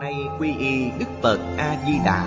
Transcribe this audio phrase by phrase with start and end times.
[0.00, 2.22] Con nay quy y Đức Phật A-di-đà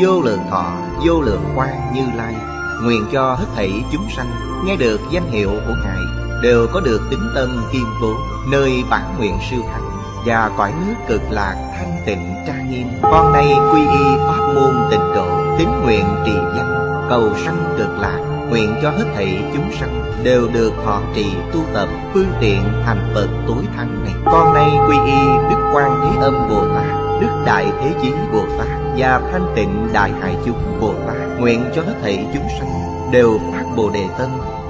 [0.00, 0.72] Vô lượng thọ,
[1.04, 2.34] vô lượng quan như lai
[2.82, 4.26] Nguyện cho hết thảy chúng sanh
[4.64, 6.00] Nghe được danh hiệu của Ngài
[6.42, 8.14] Đều có được tính tâm kiên cố
[8.50, 9.90] Nơi bản nguyện siêu thắng
[10.26, 12.88] Và cõi nước cực lạc thanh tịnh trang nghiêm.
[13.02, 17.98] Con nay quy y pháp môn tịnh độ Tín nguyện trì danh Cầu sanh cực
[17.98, 22.62] lạc Nguyện cho hết thảy chúng sanh Đều được thọ trì tu tập Phương tiện
[22.84, 24.14] thành Phật tối thắng này.
[24.24, 28.44] Con nay quy y Đức Quan Thế Âm Bồ Tát Đức Đại Thế Chí Bồ
[28.58, 32.86] Tát Và Thanh Tịnh Đại Hải Chúng Bồ Tát Nguyện cho hết thảy chúng sanh
[33.12, 34.28] Đều phát Bồ Đề Tâm,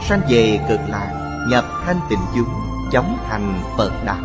[0.09, 1.12] Sanh về cực lạc,
[1.51, 2.48] Nhập thanh tịnh chúng,
[2.92, 4.23] Chóng thành Phật Đạo.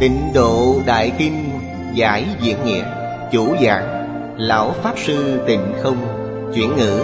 [0.00, 1.50] Tịnh độ Đại Kinh
[1.94, 2.84] Giải Diễn Nghĩa,
[3.32, 4.06] Chủ giảng
[4.36, 5.96] Lão Pháp Sư Tịnh Không,
[6.54, 7.02] Chuyển ngữ,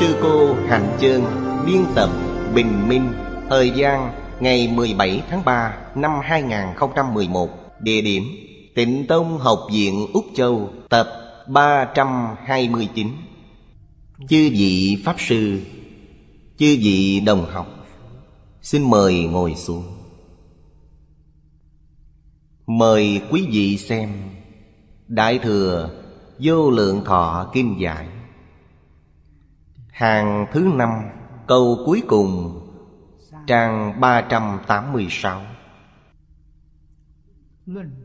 [0.00, 1.22] Sư cô Hành Chơn
[1.66, 2.08] Biên tập,
[2.54, 3.12] Bình Minh,
[3.50, 8.24] Thời gian ngày 17 tháng 3 năm 2011 Địa điểm
[8.74, 11.08] Tịnh Tông Học viện Úc Châu, Tập
[11.48, 13.08] 329
[14.18, 15.60] Chư vị Pháp Sư,
[16.58, 17.66] Chư vị đồng học,
[18.62, 19.84] Xin mời ngồi xuống.
[22.66, 24.10] Mời quý vị xem
[25.08, 25.90] Đại Thừa
[26.38, 28.06] Vô Lượng Thọ Kinh Giải.
[29.92, 30.90] Hàng thứ năm,
[31.46, 32.55] Câu cuối cùng
[33.46, 35.42] Trang 386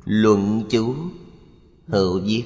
[0.06, 0.96] Luận chú,
[1.88, 2.46] Hữu viết.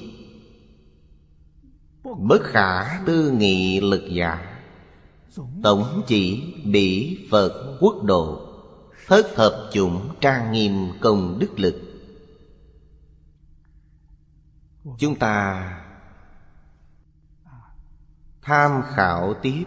[2.18, 4.60] Bất khả tư nghị lực giả,
[5.62, 8.42] Tổng chỉ bỉ Phật quốc độ,
[9.06, 11.82] Thất thập chủng trang nghiêm công đức lực.
[14.98, 15.72] Chúng ta
[18.42, 19.64] Tham khảo tiếp.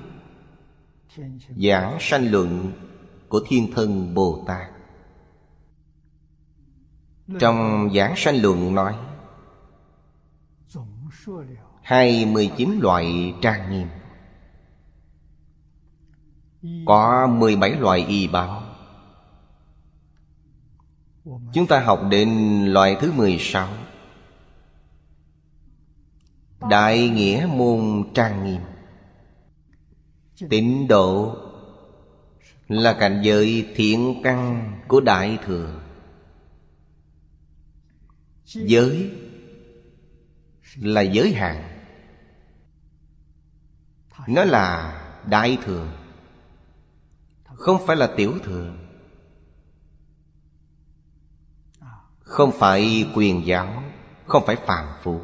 [1.58, 2.72] Giảng sanh luận
[3.30, 4.70] của Thiên Thân Bồ Tát.
[7.40, 8.96] Trong giảng sanh luận nói,
[11.82, 13.88] hai mươi chín loại trang nghiêm.
[16.86, 18.64] Có mười bảy loại y báo.
[21.54, 22.30] Chúng ta học đến
[22.66, 23.70] loại thứ mười sáu.
[26.70, 28.62] Đại nghĩa môn trang nghiêm.
[30.50, 31.38] Tịnh độ
[32.70, 35.82] là cảnh giới thiện căn của Đại Thừa.
[38.46, 39.12] Giới
[40.76, 41.80] Là giới hạn.
[44.28, 45.88] Nó là Đại Thừa,
[47.44, 48.74] Không phải là Tiểu Thừa.
[52.20, 53.84] Không phải quyền giáo,
[54.26, 55.22] Không phải phàm phu.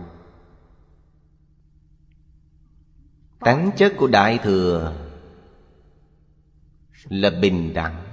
[3.40, 5.06] Tánh chất của Đại Thừa
[7.10, 8.04] là bình đẳng.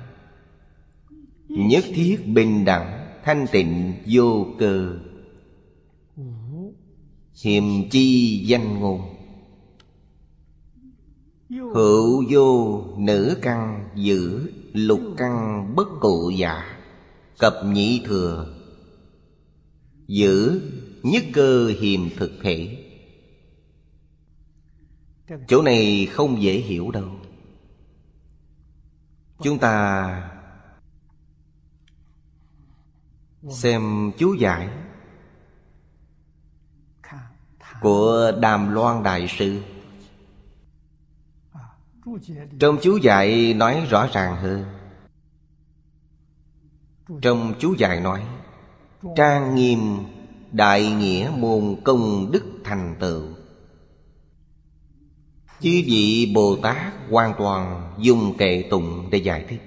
[1.48, 4.98] Nhất thiết bình đẳng, Thanh tịnh, vô cơ.
[7.42, 9.00] Hiềm chi danh ngôn.
[11.50, 16.78] Hữu vô nữ căn, giữ Lục căn bất cụ giả
[17.38, 18.54] Cập nhị thừa.
[20.06, 20.60] Giữ
[21.02, 22.78] nhất cơ hiềm thực thể.
[25.48, 27.08] Chỗ này không dễ hiểu đâu.
[29.42, 30.28] Chúng ta
[33.50, 34.68] Xem chú giải
[37.80, 39.62] Của Đàm Loan Đại Sư.
[42.60, 44.64] Trong chú giải nói rõ ràng hơn.
[47.22, 48.26] Trong chú giải nói,
[49.16, 49.98] Trang nghiêm
[50.52, 53.22] Đại nghĩa môn công đức thành tựu.
[55.62, 59.60] Chư vị Bồ Tát hoàn toàn dùng kệ tụng để giải thích.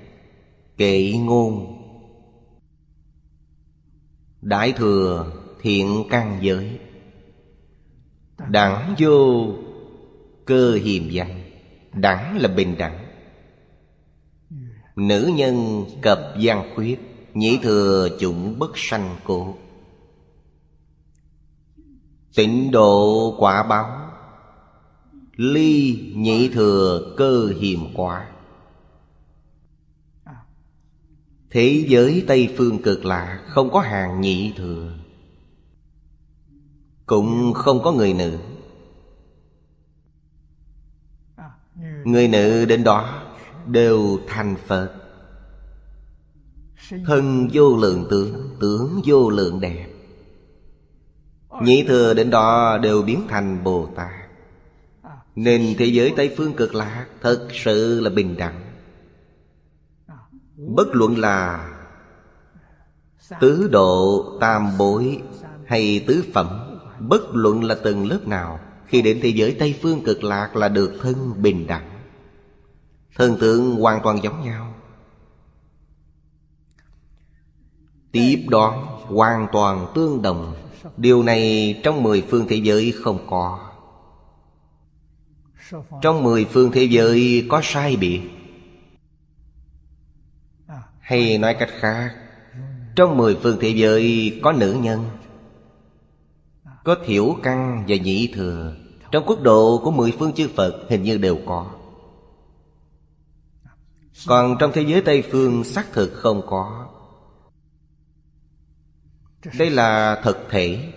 [0.77, 1.81] Kệ ngôn.
[4.41, 6.79] Đại thừa thiện căn giới.
[8.49, 9.45] Đẳng vô
[10.45, 11.41] cơ hiềm danh.
[11.93, 13.05] Đẳng là bình đẳng.
[14.95, 16.99] Nữ nhân cập gian khuyết,
[17.33, 19.55] Nhĩ thừa chủng bất sanh cổ
[22.35, 24.04] Tịnh độ quả báo.
[25.37, 28.27] Ly nhị thừa cơ hiềm quả
[31.55, 34.91] Thế giới Tây Phương cực lạ, Không có hàng nhị thừa.
[37.05, 38.37] Cũng không có người nữ.
[42.03, 43.21] Người nữ đến đó
[43.67, 44.93] Đều thành Phật.
[47.05, 49.87] Thân vô lượng tướng Tướng vô lượng đẹp.
[51.61, 54.24] Nhị thừa đến đó đều biến thành Bồ Tát.
[55.35, 58.61] Nên thế giới Tây Phương cực lạc Thật sự là bình đẳng.
[60.57, 61.69] Bất luận là
[63.39, 65.21] Tứ độ, tam bối
[65.65, 70.03] Hay tứ phẩm, Bất luận là từng lớp nào, Khi đến thế giới Tây Phương
[70.03, 71.89] cực lạc Là được thân bình đẳng.
[73.15, 74.73] Thần tượng hoàn toàn giống nhau.
[78.11, 80.55] Tiếp đó hoàn toàn tương đồng.
[80.97, 83.74] Điều này trong mười phương thế giới không có.
[86.01, 88.21] Trong mười phương thế giới có sai biệt.
[90.99, 92.15] Hay nói cách khác,
[92.95, 95.09] Trong mười phương thế giới có nữ nhân,
[96.83, 98.75] Có thiểu căn và nhị thừa.
[99.11, 101.71] Trong quốc độ của mười phương chư Phật hình như đều có.
[104.27, 106.87] Còn trong thế giới Tây Phương xác thực không có.
[109.57, 110.93] Đây là thực thể.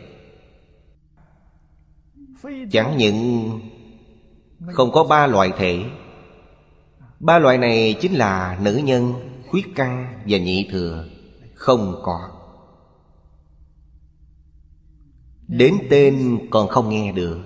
[2.71, 3.61] Chẳng những
[4.67, 5.85] không có ba loại thể.
[7.21, 9.15] Ba loại này chính là nữ nhân,
[9.49, 11.05] khuyết căn và nhị thừa.
[11.55, 12.29] Không có.
[15.49, 17.39] Đến tên còn không nghe được.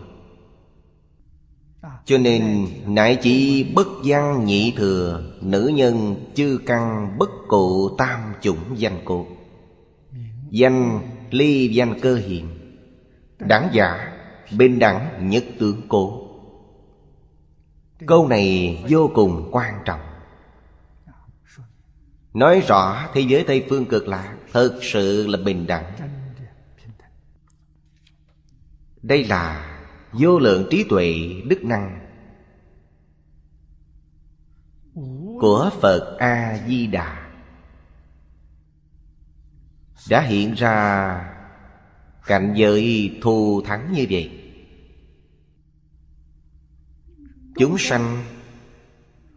[2.04, 8.20] Cho nên nại chỉ bất văn nhị thừa, Nữ nhân, chư căn, bất cụ, tam
[8.40, 9.26] chủng danh cột
[10.50, 11.00] Danh
[11.30, 12.48] ly, danh cơ hiện
[13.38, 14.12] đáng giả,
[14.58, 16.21] Bên đẳng nhất tướng cố.
[18.06, 20.00] Câu này vô cùng quan trọng.
[22.34, 25.92] Nói rõ thế giới Tây Phương cực lạc Thực sự là bình đẳng.
[29.02, 29.68] Đây là
[30.12, 31.14] vô lượng trí tuệ
[31.44, 32.08] đức năng
[35.40, 37.30] Của Phật A-di-đà.
[40.10, 41.34] Đã hiện ra
[42.26, 44.41] cảnh giới thù thắng như vậy.
[47.56, 48.24] Chúng sanh,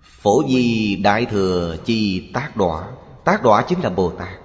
[0.01, 2.91] phổ di đại thừa chi tác đọa
[3.25, 4.39] tác đọa chính là bồ tát.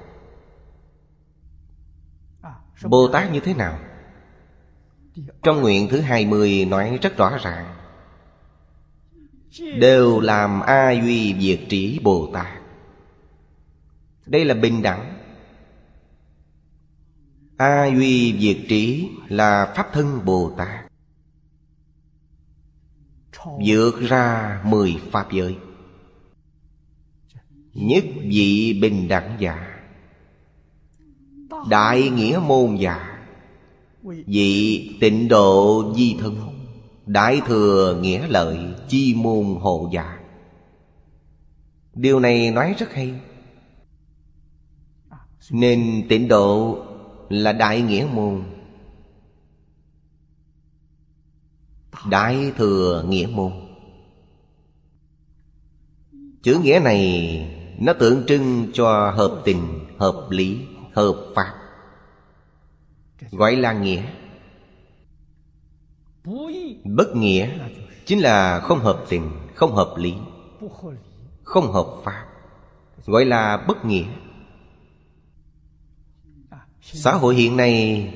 [2.84, 3.78] Bồ tát như thế nào?
[5.42, 7.76] Trong nguyện thứ hai mươi nói rất rõ ràng.
[9.78, 12.46] Đều làm A Duy Diệt Trí Bồ Tát.
[14.26, 15.18] Đây là bình đẳng.
[17.56, 20.79] A Duy Diệt Trí là Pháp thân Bồ Tát
[23.66, 25.56] vượt ra mười Pháp giới.
[27.74, 29.80] Nhất vị bình đẳng giả.
[31.70, 33.26] Đại nghĩa môn giả.
[34.02, 36.36] Vị tịnh độ di thân.
[37.06, 38.58] Đại thừa nghĩa lợi
[38.88, 40.20] chi môn hộ giả.
[41.94, 43.14] Điều này nói rất hay.
[45.50, 46.78] Nên tịnh độ
[47.28, 48.42] là đại nghĩa môn.
[52.10, 53.52] Đại thừa nghĩa môn.
[56.42, 60.58] Chữ nghĩa này, nó tượng trưng cho hợp tình, hợp lý,
[60.92, 61.54] hợp pháp.
[63.30, 64.02] Gọi là nghĩa.
[66.84, 67.58] Bất nghĩa
[68.06, 70.14] chính là không hợp tình, không hợp lý,
[71.42, 72.26] không hợp pháp.
[73.06, 74.06] Gọi là bất nghĩa.
[76.82, 78.08] Xã hội hiện nay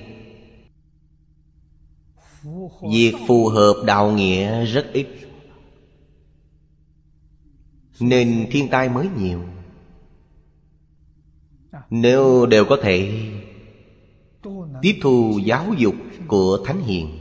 [2.92, 5.06] việc phù hợp đạo nghĩa rất ít.
[8.00, 9.40] Nên thiên tai mới nhiều.
[11.90, 13.30] Nếu đều có thể
[14.82, 15.94] tiếp thu giáo dục
[16.26, 17.20] của thánh hiền.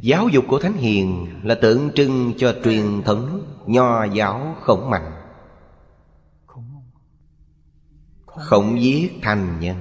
[0.00, 5.12] Giáo dục của thánh hiền là tượng trưng cho truyền thống nho giáo khổng mạnh.
[8.26, 9.76] Khổng viết thành nhân.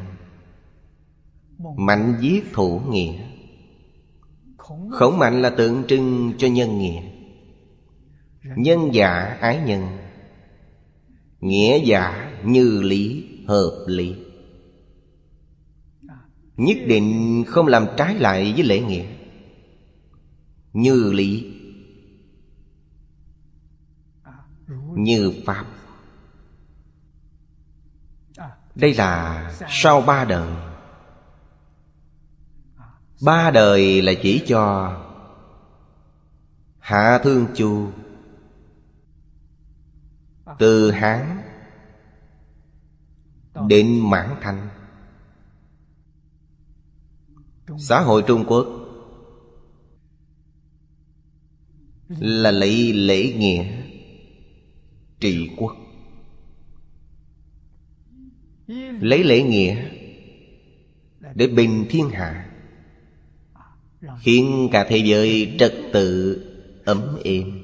[1.78, 3.14] Mạnh giết thủ nghĩa.
[4.92, 7.02] Khổng mạnh là tượng trưng cho nhân nghĩa.
[8.56, 9.98] Nhân giả, ái nhân.
[11.40, 14.16] Nghĩa giả, như lý, hợp lý.
[16.58, 19.06] Nhất định không làm trái lại với lễ nghĩa.
[20.74, 21.54] Như lý.
[24.96, 25.66] Như pháp.
[28.76, 30.75] Đây là sau ba đời.
[33.22, 34.94] Ba đời là chỉ cho
[36.80, 37.90] Hạ Thương Chu.
[40.60, 41.42] Từ Hán
[43.68, 44.70] Đến Mãn Thanh.
[47.78, 48.68] Xã hội Trung Quốc
[52.10, 53.84] Là lấy lễ nghĩa
[55.20, 55.76] Trị quốc.
[59.00, 59.90] Lấy lễ nghĩa
[61.36, 62.45] để bình thiên hạ
[64.22, 66.42] khiến cả thế giới trật tự
[66.86, 67.64] ấm êm.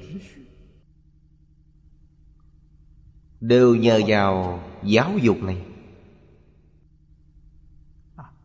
[3.40, 5.62] Đều nhờ vào giáo dục này.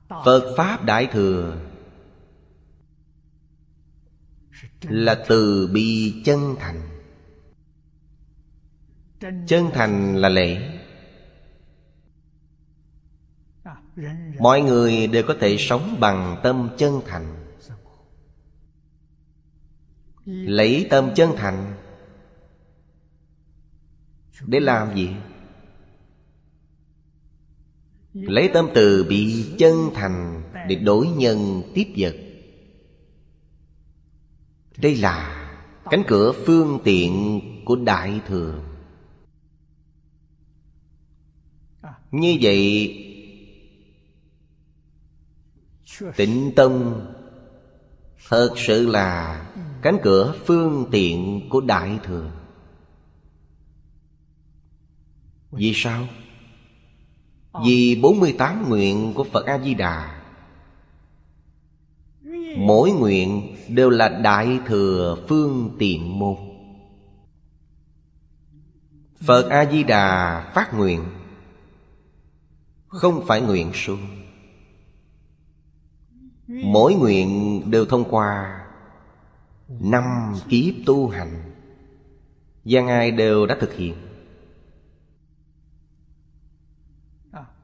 [0.09, 1.67] Phật Pháp Đại Thừa
[4.81, 6.81] Là từ bi chân thành.
[9.47, 10.79] Chân thành là lễ.
[14.39, 17.36] Mọi người đều có thể sống bằng tâm chân thành.
[20.27, 21.73] Lấy tâm chân thành.
[24.45, 25.09] Để làm gì?
[28.13, 32.15] Lấy tâm từ bị chân thành Để đối nhân tiếp vật.
[34.77, 35.49] Đây là
[35.89, 38.63] cánh cửa phương tiện của Đại Thừa.
[42.11, 42.93] Như vậy,
[46.15, 47.01] Tịnh tâm
[48.29, 49.43] Thật sự là
[49.87, 52.31] cánh cửa phương tiện của Đại Thừa.
[55.51, 56.07] Vì sao?
[57.65, 60.21] Vì 48 nguyện của Phật A-di-đà.
[62.57, 66.35] Mỗi nguyện đều là Đại Thừa phương tiện môn
[69.21, 71.03] Phật A-di-đà phát nguyện,
[72.87, 74.07] Không phải nguyện suông.
[76.47, 78.56] Mỗi nguyện đều thông qua
[79.67, 81.51] Năm kiếp tu hành
[82.65, 83.95] Và Ngài đều đã thực hiện.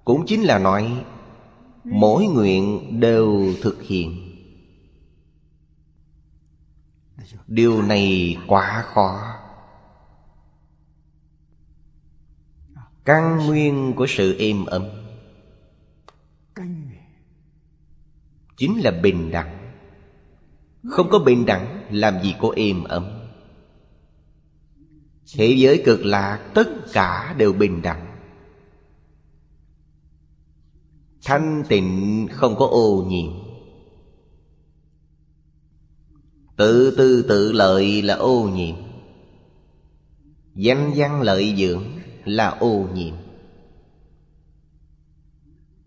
[0.06, 1.06] Cũng chính là nói,
[1.84, 4.30] Mỗi nguyện đều thực hiện.
[7.48, 9.40] Điều này quá khó.
[13.06, 14.86] Căn nguyên của sự êm ấm
[18.58, 19.74] Chính là bình đẳng.
[20.90, 23.06] Không có bình đẳng làm gì có êm ấm.
[25.36, 28.18] Thế giới cực lạc, Tất cả đều bình đẳng.
[31.24, 33.32] Thanh tịnh không có ô nhiễm.
[36.58, 38.76] Tự tư tự lợi là ô nhiễm.
[40.56, 41.84] Danh văn lợi dưỡng
[42.26, 43.16] là ô nhiễm.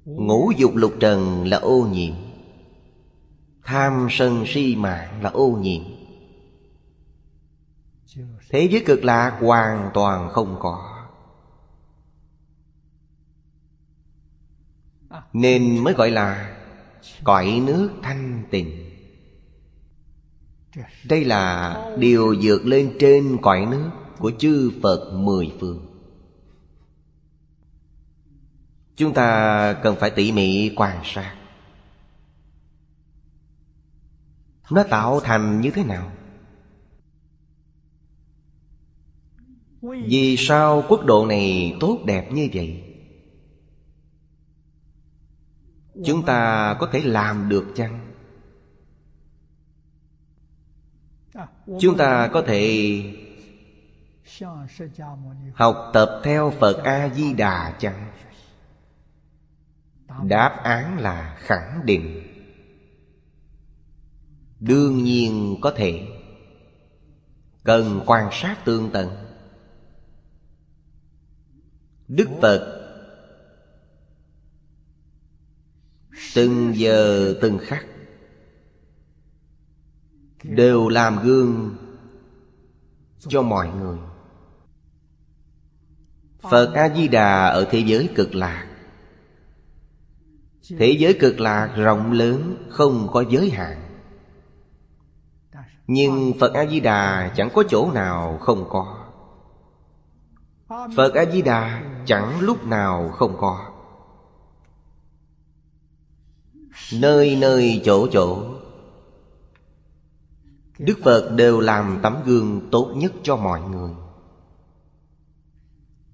[0.05, 2.15] Ngũ dục lục trần là ô nhiễm.
[3.63, 5.96] Tham sân si mạng là ô nhiễm.
[8.51, 10.93] Thế giới cực lạc hoàn toàn không có.
[15.33, 16.57] Nên mới gọi là
[17.25, 18.91] Cõi nước thanh tịnh.
[21.05, 25.87] Đây là điều vượt lên trên cõi nước Của chư Phật mười phương.
[28.97, 31.37] Chúng ta cần phải tỉ mỉ quan sát.
[34.71, 36.13] Nó tạo thành như thế nào?
[39.93, 42.83] Vì sao quốc độ này tốt đẹp như vậy?
[46.05, 48.13] Chúng ta có thể làm được chăng?
[51.81, 53.03] Chúng ta có thể
[55.55, 58.11] học tập theo Phật A-di-đà chăng?
[60.25, 62.23] Đáp án là khẳng định
[64.61, 66.07] Đương nhiên có thể
[67.65, 69.26] Cần quan sát tương tận
[72.09, 72.73] Đức Phật.
[76.35, 77.87] Từng giờ, từng khắc,
[80.43, 81.77] Đều làm gương
[83.19, 83.99] Cho mọi người.
[86.41, 88.67] Phật A-di-đà ở thế giới cực lạc.
[90.79, 93.83] Thế giới cực lạc rộng lớn, Không có giới hạn.
[95.87, 99.07] Nhưng Phật A-di-đà chẳng có chỗ nào không có.
[100.97, 103.73] Phật A-di-đà chẳng lúc nào không có.
[106.93, 108.55] Nơi nơi chỗ chỗ,
[110.79, 113.91] Đức Phật đều làm tấm gương tốt nhất cho mọi người.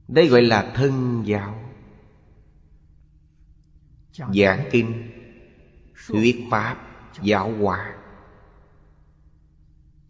[0.09, 1.55] Đây gọi là thân giáo.
[4.35, 5.11] Giảng kinh,
[6.07, 6.77] Thuyết pháp,
[7.23, 7.95] Giáo hóa.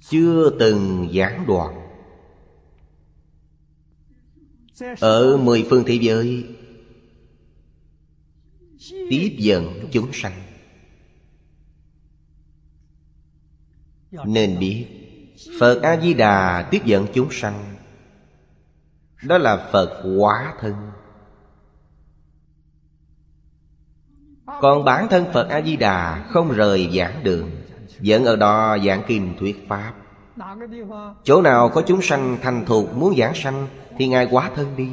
[0.01, 1.82] Chưa từng giảng đoạn.
[5.01, 6.47] Ở mười phương thế giới,
[8.91, 10.43] Tiếp dẫn chúng sanh.
[14.27, 14.87] Nên biết,
[15.61, 17.75] Phật A-di-đà tiếp dẫn chúng sanh.
[19.23, 20.75] Đó là Phật hóa thân.
[24.47, 27.51] Còn bản thân Phật A-di-đà không rời giảng đường,
[27.99, 29.95] Vẫn ở đó giảng kinh thuyết Pháp.
[31.25, 33.69] Chỗ nào có chúng sanh thành thuộc muốn giảng sanh
[33.99, 34.89] thì ngài quá thân đi.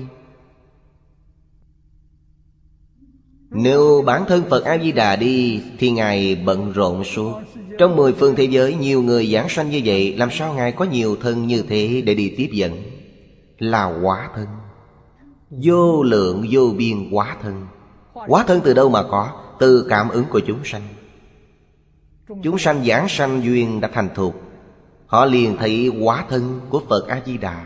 [3.52, 7.34] Nếu bản thân Phật A-di-đà đi Thì Ngài bận rộn suốt.
[7.80, 10.86] Trong mười phương thế giới Nhiều người giảng sanh như vậy Làm sao Ngài có
[10.86, 12.84] nhiều thân như thế để đi tiếp dẫn?
[13.58, 14.48] Là quá thân.
[15.50, 17.66] Vô lượng vô biên quá thân.
[18.28, 19.30] Quá thân từ đâu mà có?
[19.60, 20.82] Từ cảm ứng của chúng sanh.
[22.44, 24.34] Chúng sanh giảng sanh duyên đã thành thuộc,
[25.06, 27.66] Họ liền thấy quá thân của Phật A-di-đà.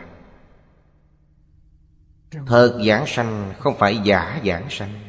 [2.46, 5.00] Thật giảng sanh, không phải giả giảng sanh.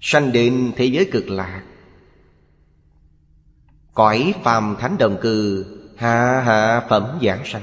[0.00, 1.62] Sanh đến thế giới cực lạc.
[3.94, 5.66] Cõi phàm thánh đồng cư
[5.96, 7.62] Hạ hạ phẩm giảng sanh.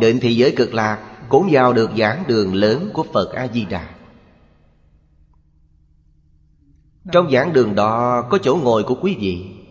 [0.00, 3.88] Đến thế giới cực lạc, Cũng vào được giảng đường lớn của Phật A-di-đà.
[7.12, 9.63] Trong giảng đường đó, có chỗ ngồi của quý vị.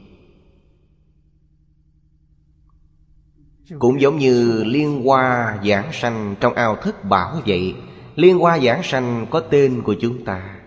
[3.79, 7.75] Cũng giống như liên hoa giảng sanh trong ao thức bảo vậy,
[8.15, 10.59] Liên hoa giảng sanh có tên của chúng ta,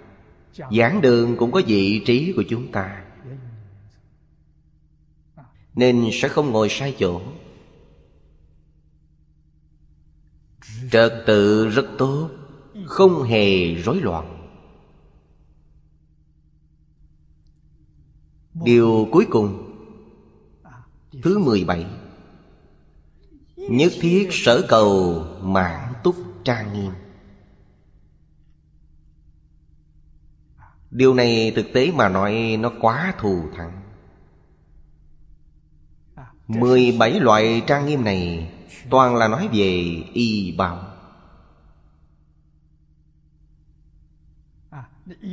[0.71, 3.05] Giảng đường cũng có vị trí của chúng ta.
[5.75, 7.21] Nên sẽ không ngồi sai chỗ.
[10.91, 12.31] Trật tự rất tốt,
[12.87, 14.49] Không hề rối loạn.
[18.55, 19.73] Điều cuối cùng,
[21.23, 21.87] Thứ mười bảy.
[23.69, 26.93] Nhất thiết sở cầu mãn túc trang nghiêm.
[30.91, 33.83] Điều này thực tế mà nói nó quá thù thắng.
[36.49, 38.53] Mười bảy loại trang nghiêm này
[38.91, 40.79] Toàn là nói về y báo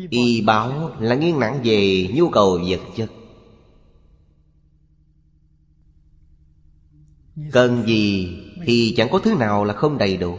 [0.10, 3.10] Y báo là nghiêng nặng về nhu cầu vật chất.
[7.52, 10.38] Cần gì thì chẳng có thứ nào là không đầy đủ.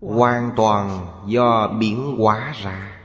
[0.00, 3.02] Hoàn toàn do biến hóa ra.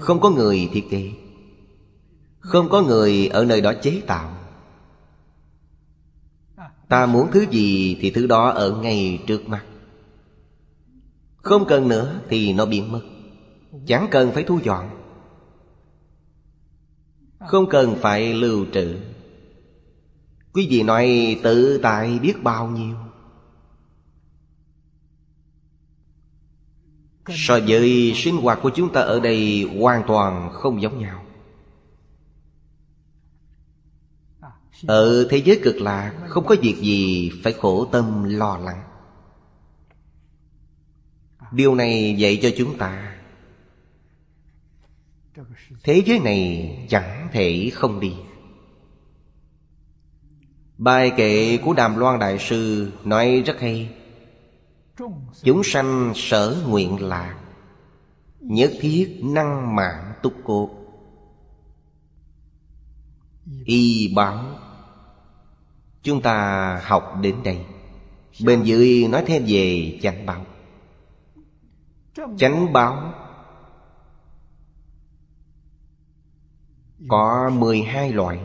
[0.00, 1.10] Không có người thiết kế
[2.38, 4.36] Không có người ở nơi đó chế tạo.
[6.88, 9.64] Ta muốn thứ gì thì thứ đó ở ngay trước mặt
[11.36, 13.00] Không cần nữa thì nó biến mất.
[13.86, 15.01] Chẳng cần phải thu dọn.
[17.48, 18.96] Không cần phải lưu trữ.
[20.52, 22.96] Quý vị nói tự tại biết bao nhiêu?
[27.28, 31.24] So với sinh hoạt của chúng ta ở đây hoàn toàn không giống nhau.
[34.86, 38.82] Ở thế giới cực lạc Không có việc gì phải khổ tâm lo lắng.
[41.52, 43.11] Điều này dạy cho chúng ta
[45.82, 48.14] Thế giới này chẳng thể không đi.
[50.78, 53.94] Bài kệ của Đàm Loan Đại Sư nói rất hay.
[55.42, 57.38] Chúng sanh sở nguyện lạc
[58.40, 60.70] Nhất thiết năng mạng túc cột
[63.64, 64.44] Y báo
[66.02, 67.58] Chúng ta học đến đây.
[68.44, 70.44] Bên dưới nói thêm về chánh báo.
[72.38, 73.21] Chánh báo
[77.08, 78.40] Có 12 loại.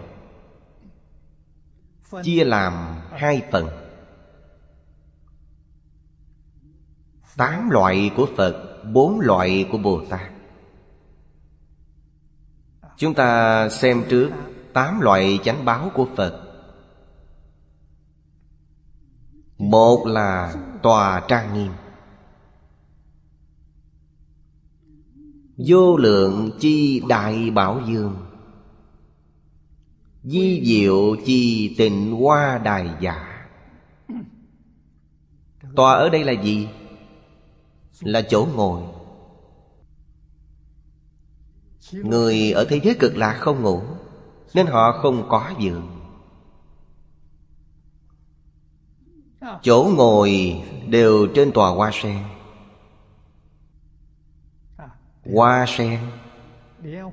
[2.24, 2.74] Chia làm
[3.12, 3.68] hai phần
[7.38, 10.32] Tám loại của Phật, Bốn loại của Bồ Tát.
[12.98, 14.32] Chúng ta xem trước
[14.74, 16.44] Tám loại chánh báo của Phật.
[19.58, 21.72] Một là tòa trang nghiêm.
[25.58, 28.27] Vô lượng chi đại bảo dương.
[30.30, 33.48] Di diệu chi tình hoa đài giả
[35.76, 36.70] Tòa ở đây là gì?
[38.02, 38.82] Là chỗ ngồi.
[41.92, 43.82] Người ở thế giới cực lạc không ngủ,
[44.54, 46.00] Nên họ không có giường.
[49.62, 52.24] Chỗ ngồi đều trên tòa hoa sen.
[55.34, 56.00] Hoa sen,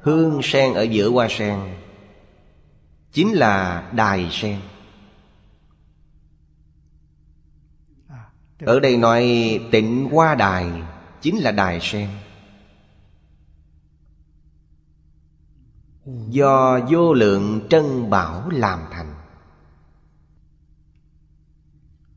[0.03, 1.84] Hương sen ở giữa hoa sen.
[3.15, 4.61] Chính là đài sen.
[8.61, 9.25] Ở đây nói
[9.71, 10.83] tịnh hoa đài
[11.21, 12.09] Chính là đài sen.
[16.29, 19.15] Do vô lượng trân bảo làm thành.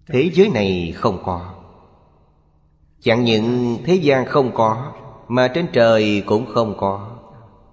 [0.08, 1.54] Thế giới này không có.
[3.02, 4.94] Chẳng những thế gian không có,
[5.28, 7.07] Mà trên trời cũng không có.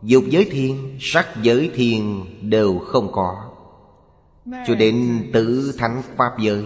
[0.05, 3.51] Dục giới thiên, sắc giới thiên đều không có.
[4.67, 6.64] Cho đến tự thánh Pháp giới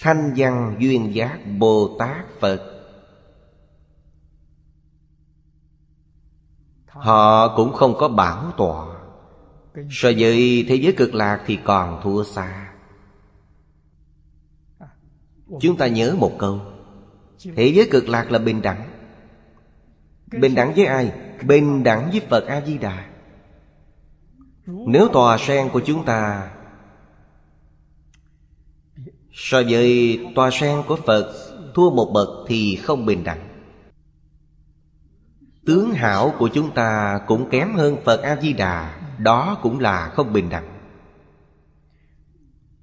[0.00, 2.78] Thanh văn duyên giác Bồ Tát Phật
[6.86, 8.86] Họ cũng không có bảo tọa.
[9.90, 12.72] So với thế giới cực lạc thì còn thua xa.
[15.60, 16.60] Chúng ta nhớ một câu
[17.56, 18.87] Thế giới cực lạc là bình đẳng.
[20.32, 21.12] Bình đẳng với ai?
[21.42, 23.04] Bình đẳng với Phật A-di-đà.
[24.66, 26.50] Nếu tòa sen của chúng ta
[29.32, 31.34] So với tòa sen của Phật
[31.74, 33.48] Thua một bậc thì không bình đẳng.
[35.66, 40.48] Tướng hảo của chúng ta cũng kém hơn Phật A-di-đà Đó cũng là không bình
[40.48, 40.78] đẳng.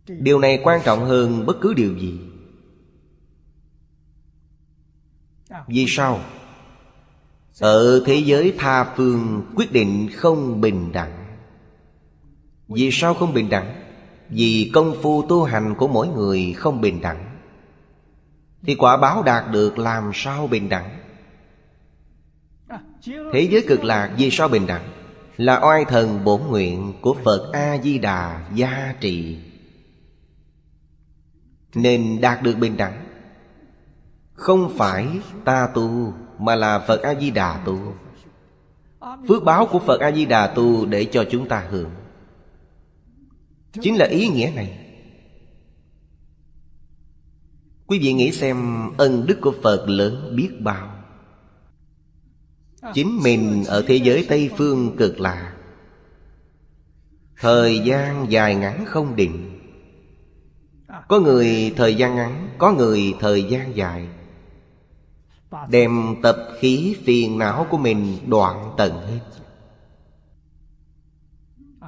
[0.08, 2.20] Điều này quan trọng hơn bất cứ điều gì.
[5.68, 6.20] Vì sao?
[7.60, 11.26] Ở thế giới tha phương, quyết định không bình đẳng
[12.68, 13.82] Vì sao không bình đẳng?
[14.30, 17.38] Vì công phu tu hành của mỗi người không bình đẳng
[18.64, 21.00] Thì quả báo đạt được làm sao bình đẳng?
[23.34, 24.90] Thế giới cực lạc vì sao bình đẳng?
[25.38, 29.38] Là oai thần bổn nguyện của Phật A-di-đà gia trì
[31.76, 33.06] Nên đạt được bình đẳng
[34.34, 35.08] Không phải
[35.46, 37.78] ta tu mà là Phật A-di-đà tu.
[39.28, 41.92] Phước báo của Phật A-di-đà tu để cho chúng ta hưởng.
[43.82, 44.80] Chính là ý nghĩa này.
[47.88, 50.92] Quý vị nghĩ xem, ân đức của Phật lớn biết bao.
[52.94, 55.54] Chính mình ở thế giới Tây Phương cực lạ.
[57.40, 59.60] Thời gian dài ngắn không định.
[61.08, 64.08] Có người thời gian ngắn, Có người thời gian dài.
[65.70, 69.20] Đem tập khí phiền não của mình đoạn tận hết.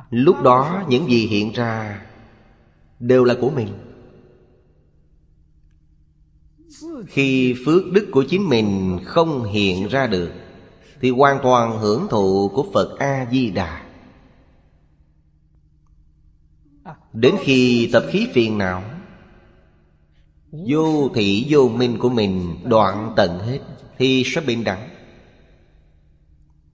[0.09, 2.01] Lúc đó, những gì hiện ra
[2.99, 3.67] Đều là của mình.
[7.07, 10.31] Khi phước đức của chính mình không hiện ra được,
[11.01, 13.83] thì hoàn toàn hưởng thụ của Phật A-di-đà.
[17.13, 18.83] Đến khi tập khí phiền não
[20.65, 23.59] Vô thị vô minh của mình, đoạn tận hết,
[23.97, 24.89] Thì sẽ bình đẳng.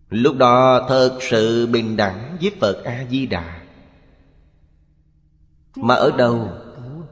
[0.10, 3.62] Lúc đó thật sự bình đẳng với Phật A-di-đà.
[5.76, 6.50] Mà ở đâu?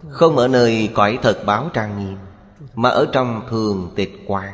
[0.10, 2.18] Không ở nơi cõi thật báo trang nghiêm,
[2.76, 4.54] Mà ở trong thường tịch quan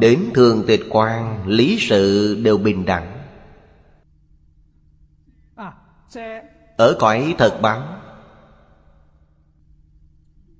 [0.00, 3.22] Đến thường tịch quan Lý sự đều bình đẳng.
[6.76, 8.00] Ở cõi thật báo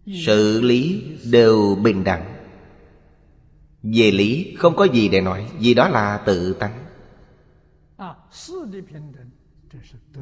[0.06, 2.34] sự lý đều bình đẳng.
[3.82, 6.84] Về lý không có gì để nói, Vì đó là tự tánh.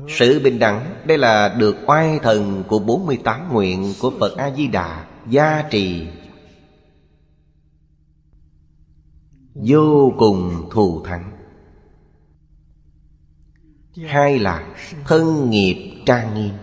[0.08, 5.62] Sự bình đẳng, Đây là được oai thần của 48 nguyện Của Phật A-di-đà, Gia
[5.70, 6.06] trì.
[9.54, 11.32] Vô cùng thù thắng.
[14.06, 16.54] Hai là thân nghiệp trang nghiêm.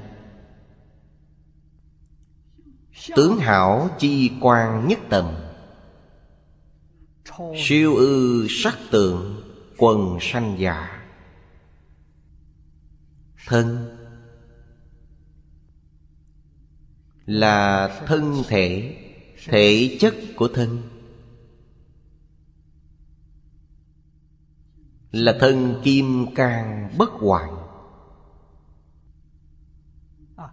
[3.15, 5.36] Tướng hảo chi quan nhất tầm
[7.56, 9.44] Siêu ư sắc tượng
[9.78, 11.02] quần sanh giả
[13.48, 13.98] Thân.
[17.26, 18.98] Là thân thể
[19.46, 20.82] Thể chất của thân.
[25.12, 27.50] Là thân kim cang bất hoại.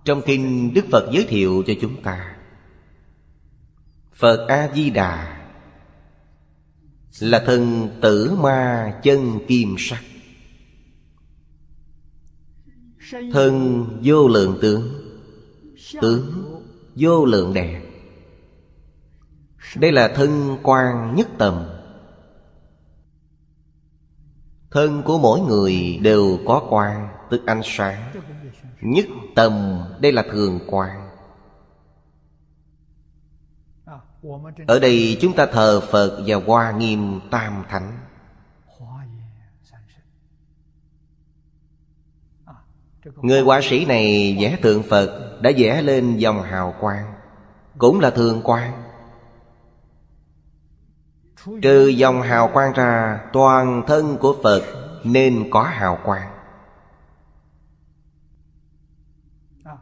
[0.04, 2.41] Trong kinh Đức Phật giới thiệu cho chúng ta
[4.14, 5.38] Phật A-di-đà
[7.20, 10.02] Là thân tử ma chân kim sắc.
[13.32, 15.02] Thân vô lượng tướng
[16.00, 16.44] Tướng
[16.94, 17.82] vô lượng đẹp
[19.76, 21.64] Đây là thân quan nhất tầm.
[24.70, 28.12] Thân của mỗi người đều có quan, Tức ánh sáng.
[28.80, 31.01] Nhất tầm, đây là thường quan.
[34.66, 37.98] Ở đây chúng ta thờ Phật và Hoa Nghiêm Tam Thánh.
[43.22, 47.14] Người họa sĩ này vẽ tượng Phật Đã vẽ lên dòng hào quang,
[47.78, 48.82] Cũng là thường quang.
[51.62, 54.62] Trừ dòng hào quang ra, Toàn thân của Phật
[55.04, 56.32] Nên có hào quang.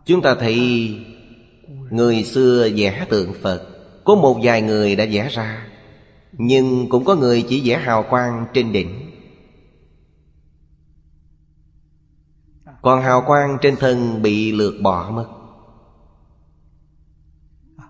[0.05, 0.59] Chúng ta thấy
[1.90, 3.69] Người xưa vẽ tượng Phật
[4.10, 5.68] có một vài người đã vẽ ra
[6.32, 9.10] Nhưng cũng có người chỉ vẽ hào quang trên đỉnh.
[12.82, 15.28] Còn hào quang trên thân bị lược bỏ mất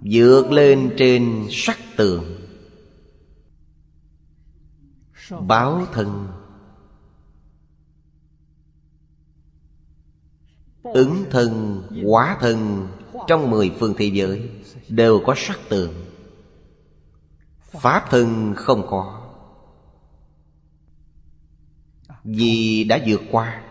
[0.01, 2.25] Vượt lên trên sắc tường.
[5.41, 6.29] Báo thân.
[10.83, 12.89] Ứng thân, hóa thân
[13.27, 14.51] Trong mười phương thế giới
[14.89, 16.10] Đều có sắc tường.
[17.71, 19.21] Pháp thân không có.
[22.25, 23.63] Vì đã vượt qua.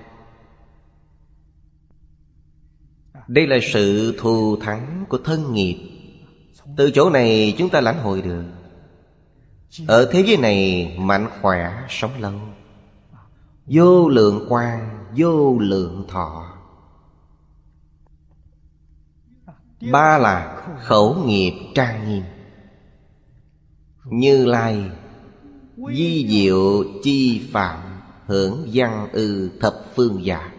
[3.28, 5.90] Đây là sự thù thắng của thân nghiệp.
[6.78, 8.44] Từ chỗ này chúng ta lãnh hội được.
[9.88, 12.34] Ở thế giới này, mạnh khỏe sống lâu.
[13.66, 16.54] Vô lượng quan Vô lượng thọ.
[19.92, 22.24] Ba là khẩu nghiệp trang nghiêm.
[24.12, 24.92] Như Lai,
[25.94, 30.54] Di diệu chi phạm, Hưởng văn ư thập phương giả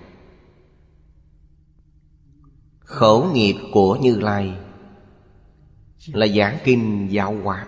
[2.81, 4.59] Khẩu nghiệp của Như Lai
[6.07, 7.67] Là giảng kinh giáo hóa.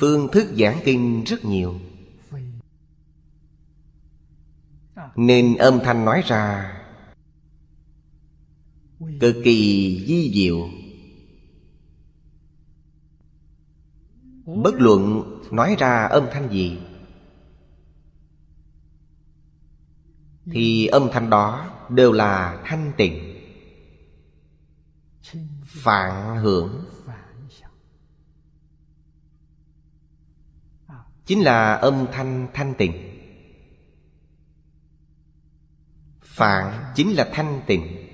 [0.00, 1.74] Phương thức giảng kinh rất nhiều.
[5.16, 6.74] Nên âm thanh nói ra,
[9.20, 10.83] Cực kỳ di diệu.
[14.62, 16.78] Bất luận nói ra âm thanh gì,
[20.52, 23.40] Thì âm thanh đó đều là thanh tịnh,
[25.66, 26.84] Phản hưởng.
[31.26, 32.92] Chính là âm thanh thanh tịnh.
[36.22, 38.08] Phạn chính là thanh tịnh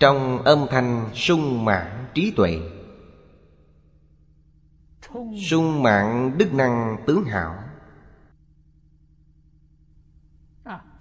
[0.00, 2.60] Trong âm thanh sung mãn trí tuệ
[5.50, 7.62] sung mạng đức năng tướng hảo.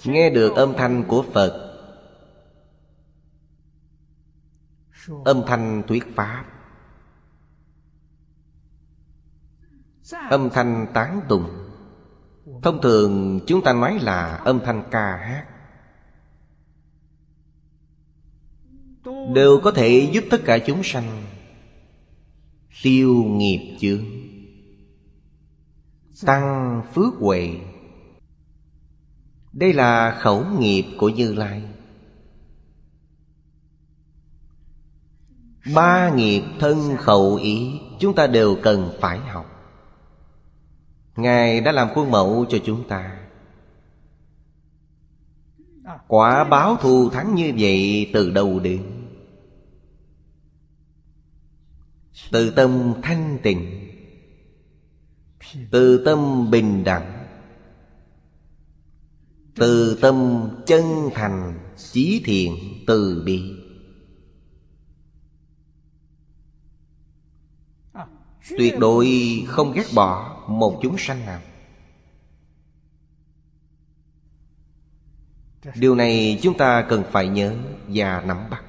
[0.03, 1.63] Nghe được âm thanh của phật.
[5.25, 6.45] Âm thanh thuyết pháp.
[10.29, 11.67] Âm thanh tán tùng
[12.61, 15.45] thông thường chúng ta nói là âm thanh ca hát.
[19.33, 21.23] Đều có thể giúp tất cả chúng sanh
[22.83, 24.05] tiêu nghiệp chướng.
[26.25, 27.59] Tăng phước huệ.
[29.53, 31.61] Đây là khẩu nghiệp của như lai.
[35.75, 39.45] Ba nghiệp thân khẩu ý chúng ta đều cần phải học.
[41.15, 43.17] Ngài đã làm khuôn mẫu cho chúng ta.
[46.07, 48.96] Quả báo thù thắng như vậy từ đầu đến?
[52.31, 53.91] Từ tâm thanh tịnh,
[55.71, 57.27] từ tâm bình đẳng,
[59.55, 63.53] từ tâm chân thành chí thiện từ bi.
[68.57, 69.07] Tuyệt đối
[69.47, 71.41] không ghét bỏ một chúng sanh nào.
[75.75, 77.55] Điều này chúng ta cần phải nhớ
[77.87, 78.63] và nắm bắt.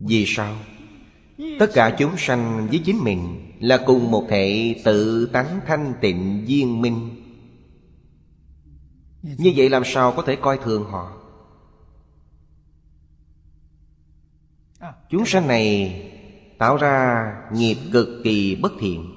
[0.00, 0.56] Vì sao?
[1.36, 6.44] Tất cả chúng sanh với chính mình là cùng một thể tự tánh thanh tịnh
[6.46, 7.10] viên minh.
[9.22, 11.12] Như vậy làm sao có thể coi thường họ?
[15.10, 16.00] Chúng sanh này
[16.58, 19.10] tạo ra nghiệp cực kỳ bất thiện.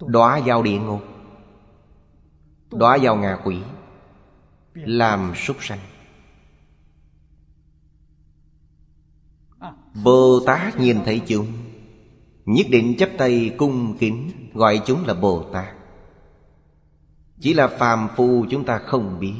[0.00, 1.02] Đọa vào địa ngục,
[2.70, 3.58] đọa vào ngạ quỷ,
[4.74, 5.78] làm súc sanh.
[9.94, 11.46] Bồ Tát nhìn thấy chúng.
[12.44, 15.74] Nhất định chấp tay cung kính, Gọi chúng là Bồ Tát
[17.40, 19.34] Chỉ là phàm phu chúng ta không biết.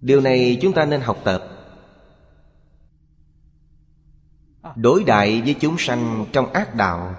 [0.00, 1.44] Điều này chúng ta nên học tập.
[4.76, 7.14] Đối đại với chúng sanh trong ác đạo,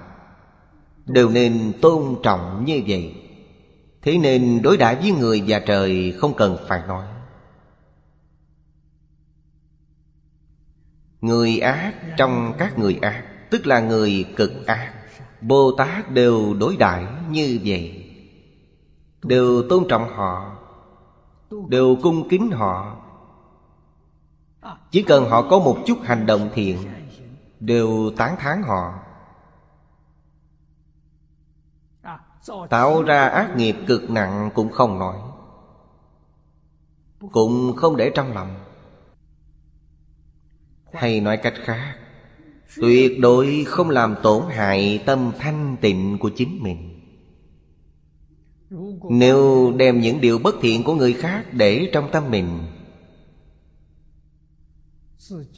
[1.05, 3.15] Đều nên tôn trọng như vậy.
[4.01, 7.12] Thế nên đối đãi với người và trời không cần phải nói.
[11.23, 14.93] Người ác trong các người ác, Tức là người cực ác
[15.41, 18.13] Bồ Tát đều đối đãi như vậy.
[19.23, 20.55] Đều tôn trọng họ,
[21.67, 22.97] Đều cung kính họ.
[24.91, 26.77] Chỉ cần họ có một chút hành động thiện,
[27.59, 28.93] Đều tán thán họ.
[32.69, 35.15] Tạo ra ác nghiệp cực nặng cũng không nói
[37.31, 38.62] Cũng không để trong lòng
[40.93, 41.95] hay nói cách khác,
[42.75, 46.89] Tuyệt đối không làm tổn hại tâm thanh tịnh của chính mình.
[49.09, 52.59] Nếu đem những điều bất thiện của người khác để trong tâm mình,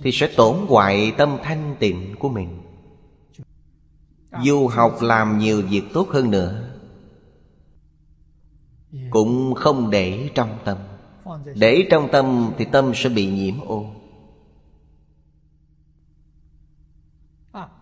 [0.04, 2.62] Thì sẽ tổn hoại tâm thanh tịnh của mình.
[4.44, 6.70] Dù học làm nhiều việc tốt hơn nữa,
[9.10, 10.78] Cũng không để trong tâm.
[11.56, 13.86] Để trong tâm thì tâm sẽ bị nhiễm ô.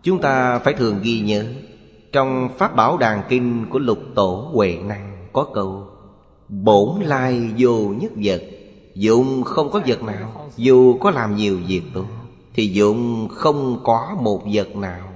[0.04, 1.46] Chúng ta phải thường ghi nhớ,
[2.12, 5.88] Trong Pháp Bảo Đàn Kinh của Lục Tổ Huệ Năng Có câu,
[6.50, 8.42] Bổn lai vô nhất vật,
[8.96, 12.06] Dụng không có vật nào, Dù có làm nhiều việc tốt,
[12.54, 15.10] Thì dụng không có một vật nào.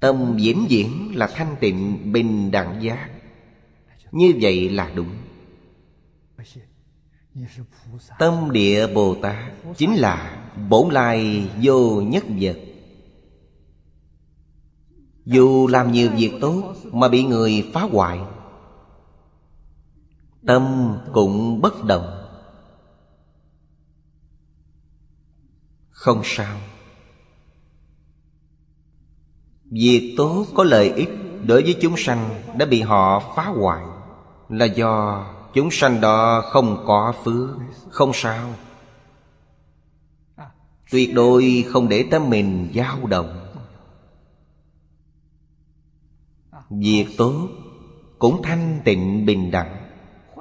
[0.00, 3.08] Tâm diễn diễn là thanh tịnh bình đẳng giác.
[4.12, 5.08] Như vậy là đúng.
[8.18, 12.56] Tâm địa Bồ Tát Chính là bổn lai vô nhất vật.
[15.24, 18.20] Dù làm nhiều việc tốt Mà bị người phá hoại,
[20.46, 22.18] Tâm cũng bất động.
[25.90, 26.56] Không sao.
[29.64, 31.08] Việc tốt có lợi ích
[31.46, 33.84] Đối với chúng sanh Đã bị họ phá hoại
[34.48, 37.50] Là do chúng sanh đó không có phước,
[37.90, 38.48] Không sao.
[40.92, 43.38] Tuyệt đối không để tâm mình dao động.
[46.70, 47.48] Việc tốt
[48.18, 49.88] cũng thanh tịnh bình đẳng.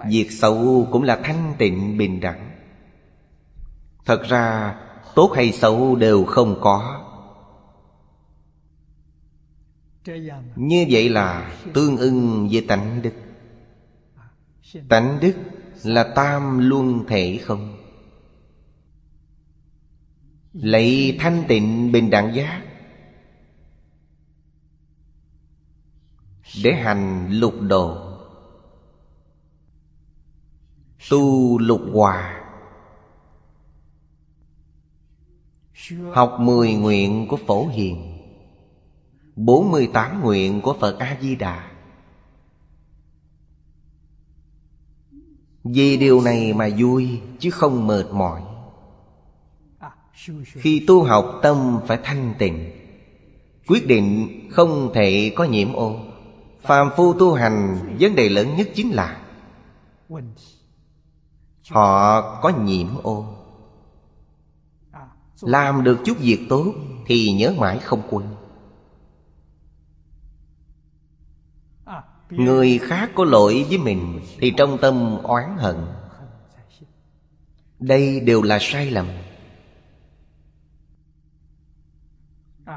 [0.09, 2.51] Việc xấu cũng là thanh tịnh bình đẳng.
[4.05, 4.75] Thật ra,
[5.15, 7.07] tốt hay xấu đều không có.
[10.55, 13.13] Như vậy là tương ưng với tánh đức.
[14.89, 15.33] Tánh đức
[15.83, 17.80] là tam luân thể không?
[20.53, 22.63] Lấy thanh tịnh bình đẳng giác
[26.63, 28.11] Để hành lục độ
[31.09, 32.43] Tu lục hòa.
[36.13, 38.17] Học mười nguyện của Phổ Hiền.
[39.35, 41.71] Bốn mươi tám nguyện của Phật A-di-đà.
[45.63, 48.50] Vì điều này mà vui, chứ không mệt mỏi.
[49.81, 49.91] À,
[50.45, 52.71] Khi tu học tâm phải thanh tịnh,
[53.67, 55.99] Quyết định không thể có nhiễm ô.
[56.61, 59.21] Phàm phu tu hành, vấn đề lớn nhất chính là
[61.69, 63.25] Họ có nhiễm ô.
[65.41, 66.73] Làm được chút việc tốt
[67.05, 68.25] Thì nhớ mãi không quên.
[72.29, 75.75] Người khác có lỗi với mình Thì trong tâm oán hận.
[77.79, 79.07] Đây đều là sai lầm.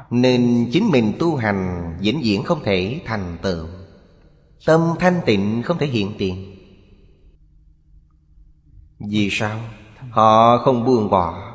[0.09, 3.67] Nên chính mình tu hành vĩnh viễn không thể thành tựu.
[4.65, 6.55] Tâm thanh tịnh không thể hiện tiền.
[8.99, 9.59] Vì sao?
[10.09, 11.51] Họ không buông bỏ.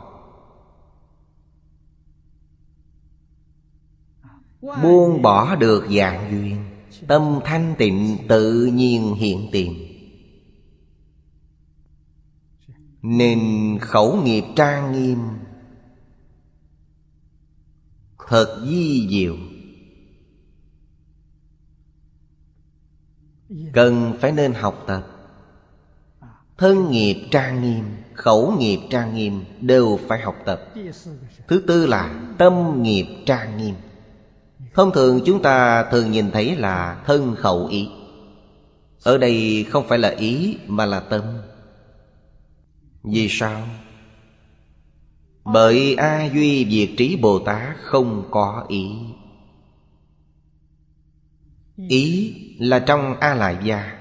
[4.83, 6.65] Buông bỏ được dạng duyên,
[7.09, 9.87] Tâm thanh tịnh tự nhiên hiện tiền.
[13.03, 13.39] Nên
[13.81, 15.19] khẩu nghiệp trang nghiêm
[18.31, 19.37] Thật di diệu.
[23.73, 25.07] Cần phải nên học tập.
[26.59, 30.62] Thân nghiệp trang nghiêm, Khẩu nghiệp trang nghiêm Đều phải học tập.
[31.49, 33.75] Thứ tư là tâm nghiệp trang nghiêm.
[34.75, 37.88] Thông thường chúng ta thường nhìn thấy là thân khẩu ý.
[39.03, 41.23] Ở đây không phải là ý mà là tâm.
[43.03, 43.62] Vì sao?
[45.44, 48.90] Bởi A Duy Việt Trí Bồ Tát không có ý?
[51.88, 54.00] Ý là trong A Lại Gia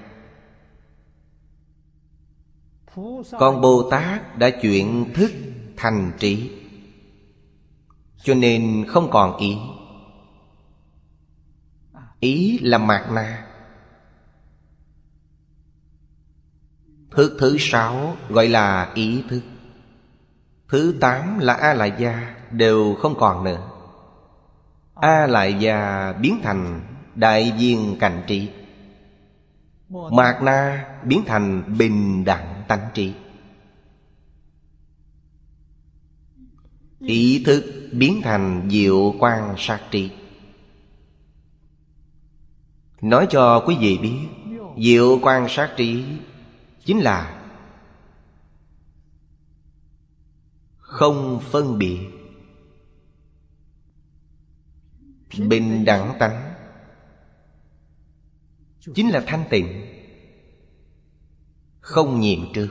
[3.40, 5.32] Còn Bồ Tát đã chuyển thức
[5.78, 6.52] thành trí,
[8.24, 9.58] Cho nên không còn ý.
[12.20, 13.48] Ý là mạt na.
[17.12, 19.42] Thức thứ sáu gọi là ý thức.
[20.70, 23.70] Thứ tám là A Lại Gia Đều không còn nữa.
[24.96, 26.82] A Lại Gia biến thành
[27.16, 28.50] Đại viên cảnh trị
[29.90, 33.14] Mạt Na biến thành bình đẳng tánh trị
[37.00, 40.12] Ý thức biến thành diệu quan sát trị
[43.02, 44.18] Nói cho quý vị biết,
[44.78, 46.04] Diệu quan sát trí
[46.86, 47.39] Chính là
[50.90, 52.00] Không phân biệt.
[55.48, 56.54] Bình đẳng tánh
[58.96, 59.86] Chính là thanh tịnh,
[61.80, 62.70] Không nhiễm trước.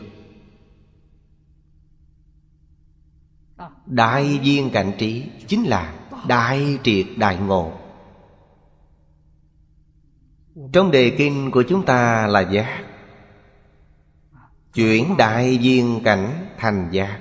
[3.87, 7.73] Đại viên cảnh trí Chính là đại triệt đại ngộ.
[10.73, 12.98] Trong đề kinh của chúng ta là giác.
[14.79, 17.21] Chuyển đại viên cảnh thành giác.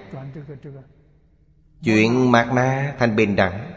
[1.83, 3.71] Chuyện mạt na thành bình đẳng.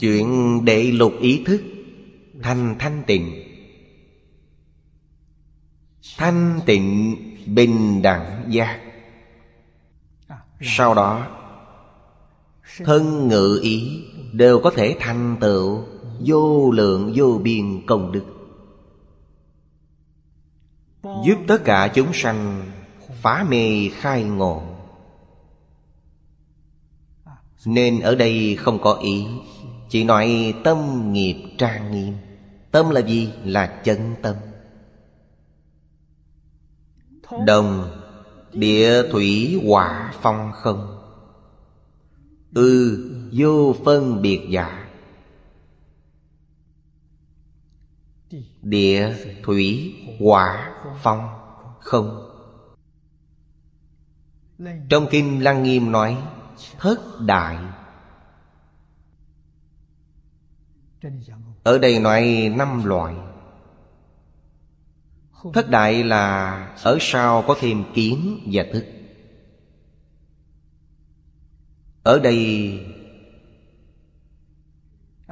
[0.00, 1.62] Chuyện đệ lục ý thức
[2.42, 3.34] Thành thanh tịnh.
[6.16, 8.80] Thanh tịnh bình đẳng giác.
[10.60, 11.26] Sau đó,
[12.78, 15.84] Thân ngự ý Đều có thể thành tựu
[16.20, 18.35] Vô lượng vô biên công đức.
[21.26, 22.70] Giúp tất cả chúng sanh
[23.22, 24.62] Phá mê khai ngộ.
[27.64, 29.26] Nên ở đây không có ý
[29.88, 32.14] Chỉ nói tâm nghiệp trang nghiêm.
[32.70, 33.32] Tâm là gì?
[33.44, 34.36] Là chân tâm.
[37.46, 37.90] Đồng
[38.52, 40.96] Địa thủy hỏa phong không.
[42.54, 44.88] Ư ừ, vô phân biệt giả.
[48.62, 51.28] Địa thủy hỏa phong
[51.80, 52.32] không.
[54.88, 56.16] Trong Kinh Lăng Nghiêm nói,
[56.78, 57.58] Thất đại.
[61.62, 63.14] Ở đây nói năm loại.
[65.52, 68.84] Thất đại là ở sau có thêm kiến và thức.
[72.02, 72.80] Ở đây,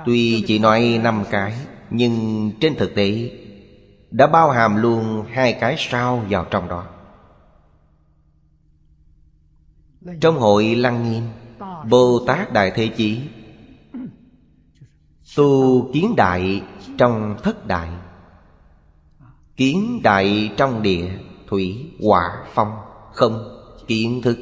[0.06, 1.54] Tuy chỉ nói năm cái,
[1.90, 3.30] Nhưng trên thực tế
[4.14, 6.86] đã bao hàm luôn hai cái sau vào trong đó.
[10.20, 11.22] Trong hội Lăng Nghiêm
[11.88, 13.20] Bồ Tát Đại Thế Chí
[15.36, 16.62] Tu kiến đại
[16.98, 17.88] trong thất đại
[19.56, 21.10] Kiến đại trong địa
[21.46, 22.72] Thủy, hỏa, phong
[23.12, 24.38] Không, kiến thức.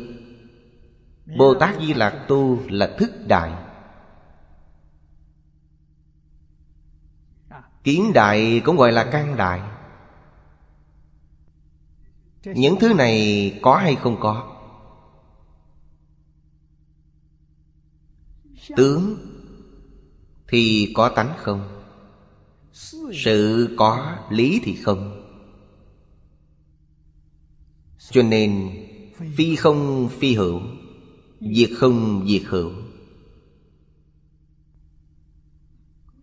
[1.39, 3.53] Bồ Tát Di Lạc tu là thức đại.
[7.85, 9.61] Kiến đại cũng gọi là căn đại.
[12.45, 14.59] Những thứ này có hay không có?
[18.77, 19.17] Tướng
[20.53, 21.83] Thì có tánh không?
[23.13, 25.23] Sự có lý thì không?
[28.11, 28.71] Cho nên
[29.37, 30.61] phi không phi hữu,
[31.41, 32.71] diệt không diệt hữu.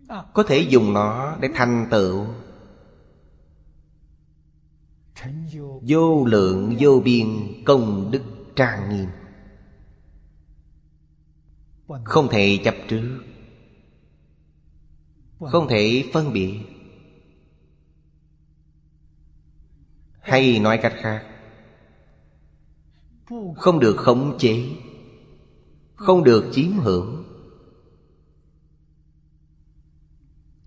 [0.09, 2.25] Có thể dùng nó để thành tựu.
[5.81, 6.25] Vô.
[6.25, 7.27] Lượng vô biên
[7.65, 8.21] công đức
[8.55, 9.09] trang nghiêm.
[12.03, 13.19] Không thể chấp trước.
[15.39, 16.59] Không thể phân biệt.
[20.19, 21.25] Hay nói cách khác.
[23.55, 24.69] Không được khống chế.
[25.95, 27.18] Không được chiếm hưởng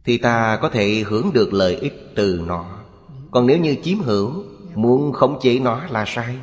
[0.04, 2.78] thì ta có thể hưởng được lợi ích từ nó.
[3.30, 4.44] Còn nếu như chiếm hữu,
[4.74, 6.36] muốn khống chế nó là sai.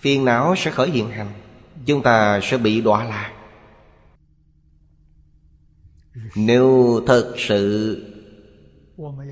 [0.00, 1.32] Phiền não sẽ khởi hiện hành,
[1.86, 3.32] chúng ta sẽ bị đọa lạc.
[6.36, 8.02] Nếu thật sự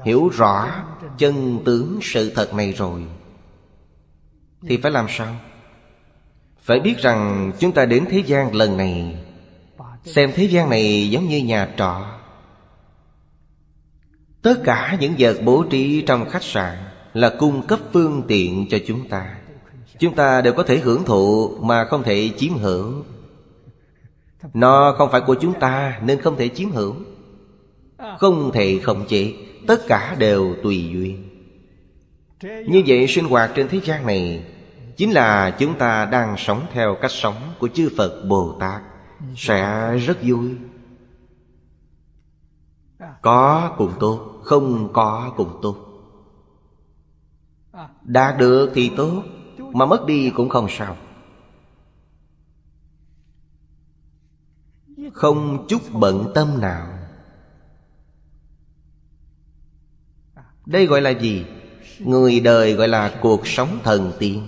[0.05, 0.85] hiểu rõ
[1.19, 3.03] chân tướng sự thật này rồi,
[4.69, 5.37] thì phải làm sao?
[6.61, 9.25] Phải biết rằng chúng ta đến thế gian lần này,
[10.05, 12.14] xem thế gian này giống như nhà trọ
[14.45, 16.77] tất cả những vật bố trí trong khách sạn
[17.15, 19.35] là cung cấp phương tiện cho chúng ta.
[19.99, 23.05] Chúng ta đều có thể hưởng thụ mà không thể chiếm hữu
[24.55, 26.95] nó không phải của chúng ta nên không thể chiếm hữu
[28.19, 29.33] Không thể khống chế,
[29.67, 31.29] Tất cả đều tùy duyên.
[32.43, 34.45] Như vậy sinh hoạt trên thế gian này
[34.97, 38.83] Chính là chúng ta đang sống theo cách sống của chư Phật Bồ Tát.
[39.37, 40.51] Sẽ rất vui.
[43.25, 45.77] Có cũng tốt Không có cũng tốt
[48.03, 49.23] Đạt được thì tốt
[49.59, 50.97] Mà mất đi cũng không sao.
[55.13, 56.99] Không chút bận tâm nào.
[60.67, 61.47] Đây gọi là gì?
[61.99, 64.47] Người đời gọi là cuộc sống thần tiên.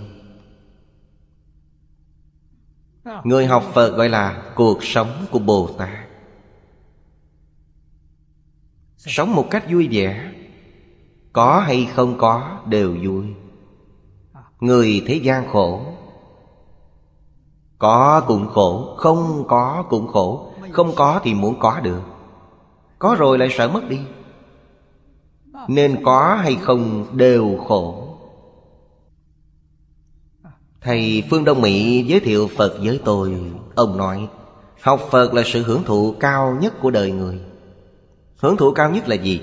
[3.23, 6.06] Người học Phật gọi là cuộc sống của Bồ Tát.
[9.07, 10.31] Sống một cách vui vẻ,
[11.33, 13.25] Có hay không có đều vui.
[14.59, 15.81] Người thế gian khổ,
[17.77, 20.51] Có cũng khổ, Không có cũng khổ.
[20.71, 22.01] Không có thì muốn có được.
[22.99, 23.99] Có rồi lại sợ mất đi.
[25.67, 28.03] Nên có hay không đều khổ.
[30.81, 33.51] Thầy Phương Đông Mỹ giới thiệu Phật với tôi.
[33.75, 34.27] Ông nói,
[34.81, 37.39] Học Phật là sự hưởng thụ cao nhất của đời người.
[38.37, 39.41] Hưởng thụ cao nhất là gì?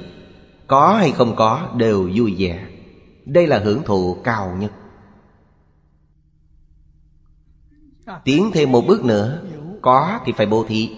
[0.67, 2.67] Có hay không có đều vui vẻ.
[3.25, 4.73] Đây là hưởng thụ cao nhất.
[8.25, 9.43] Tiến thêm một bước nữa,
[9.83, 10.91] Có thì phải bố thí.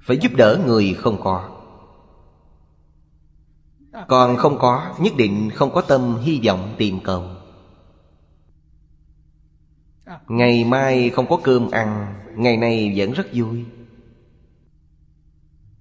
[0.00, 1.50] Phải giúp đỡ người không có.
[4.08, 7.24] Còn không có, Nhất định không có tâm hy vọng tìm cầu.
[10.28, 13.64] Ngày mai không có cơm ăn, Ngày nay vẫn rất vui.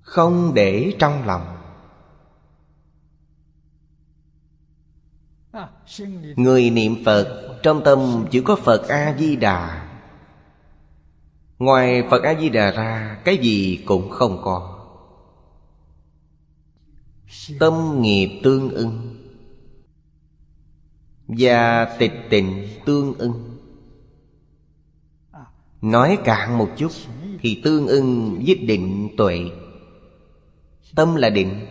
[0.06, 1.58] Không để trong lòng.
[6.36, 9.88] Người niệm Phật, Trong tâm chỉ có Phật A-di-đà.
[11.60, 14.88] Ngoài Phật A-di-đà ra, Cái gì cũng không có.
[17.60, 19.16] Tâm nghiệp tương ưng
[21.28, 23.60] Và tịch tịnh tương ưng.
[25.82, 26.92] Nói cạn một chút
[27.42, 29.50] Thì tương ưng với định tuệ.
[30.96, 31.66] Tâm là định.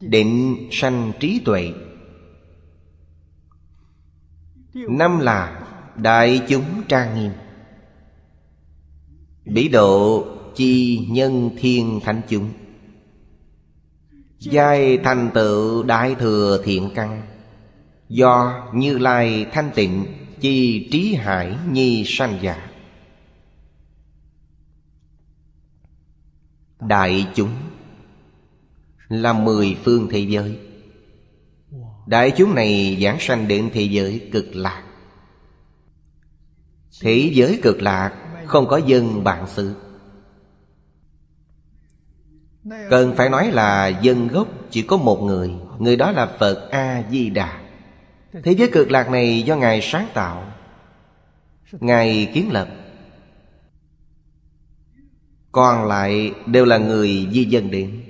[0.00, 1.72] Định sanh trí tuệ.
[4.74, 5.62] Năm là
[5.96, 7.32] Đại chúng trang nghiêm.
[9.44, 12.50] Bỉ độ chi nhân thiên thánh chúng.
[14.38, 17.22] Giai thành tựu đại thừa thiện căn.
[18.08, 20.04] Do Như Lai thanh tịnh
[20.40, 22.65] Chi trí hải nhi sanh giả.
[26.80, 27.50] Đại chúng,
[29.08, 30.58] Là mười phương thế giới.
[32.06, 34.82] Đại chúng này giảng sanh đến thế giới cực lạc.
[37.00, 38.12] Thế giới cực lạc
[38.46, 39.74] không có dân bạn xứ.
[42.90, 47.60] Cần phải nói là dân gốc chỉ có một người Người đó là Phật A-di-đà.
[48.44, 50.52] Thế giới cực lạc này do Ngài sáng tạo,
[51.72, 52.68] Ngài kiến lập.
[55.56, 58.02] Còn lại đều là người di dân đến.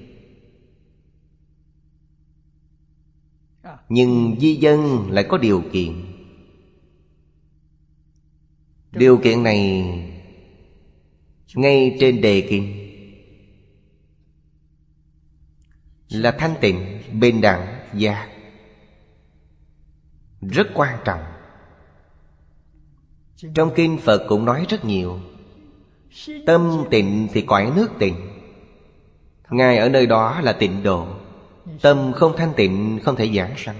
[3.89, 6.05] Nhưng di dân lại có điều kiện.
[8.93, 9.83] Điều kiện này
[11.55, 12.93] Ngay trên đề kinh
[16.09, 18.29] Là thanh tịnh, bình đẳng, giác
[20.41, 21.25] Rất quan trọng.
[23.55, 25.21] Trong kinh Phật cũng nói rất nhiều.
[26.47, 28.17] Tâm tịnh thì cõi nước tịnh.
[29.51, 31.07] Ngài ở nơi đó là tịnh độ.
[31.83, 33.77] Tâm không thanh tịnh, không thể giảng sanh.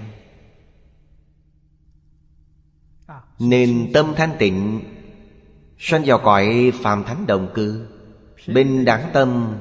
[3.39, 4.81] Nên tâm thanh tịnh,
[5.79, 7.87] Sanh vào cõi phàm thánh đồng cư,
[8.47, 9.57] Bình đẳng tâm.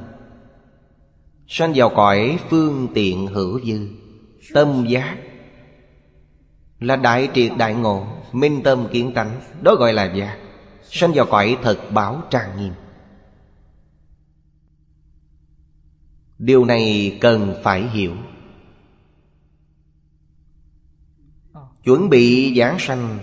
[1.48, 3.88] Sanh vào cõi phương tiện hữu dư,
[4.54, 5.16] Tâm giác.
[6.80, 10.38] Là đại triệt đại ngộ, Minh tâm kiến tánh, Đó gọi là giác.
[10.90, 12.72] Sanh vào cõi thật bảo trang nghiêm.
[16.38, 18.14] Điều này cần phải hiểu.
[21.86, 23.18] Chuẩn bị giảng sanh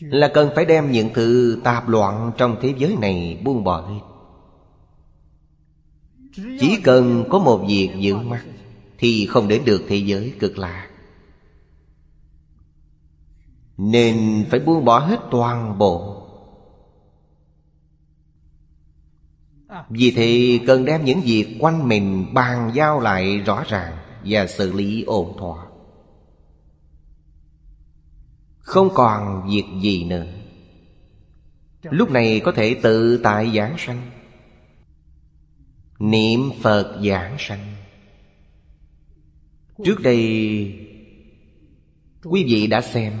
[0.00, 4.00] Là cần phải đem những thứ tạp loạn trong thế giới này buông bỏ hết
[6.60, 8.44] Chỉ cần có một việc giữ mắt
[8.98, 10.88] Thì không đến được thế giới cực lạc
[13.76, 16.13] Nên phải buông bỏ hết toàn bộ
[19.90, 24.72] Vì thế cần đem những việc quanh mình bàn giao lại rõ ràng Và xử
[24.72, 25.66] lý ổn thỏa.
[28.58, 30.26] Không còn việc gì nữa.
[31.82, 34.10] Lúc này có thể tự tại giảng sanh.
[35.98, 37.74] Niệm Phật giảng sanh.
[39.84, 40.84] Trước đây,
[42.24, 43.12] Quý vị đã xem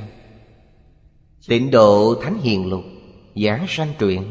[1.48, 2.84] Tịnh độ Thánh Hiền Lục
[3.36, 4.22] Giảng sanh truyện.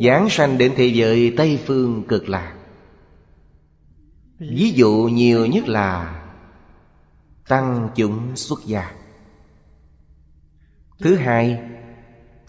[0.00, 2.54] Giáng sanh đến thế giới Tây Phương cực lạc.
[4.38, 6.16] Ví dụ nhiều nhất là
[7.48, 8.92] Tăng chúng xuất gia.
[10.98, 11.58] Thứ hai,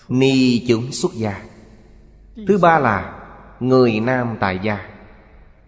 [0.10, 1.44] Ni chúng xuất gia.
[2.48, 3.28] Thứ ba là
[3.60, 4.90] Người nam tại gia.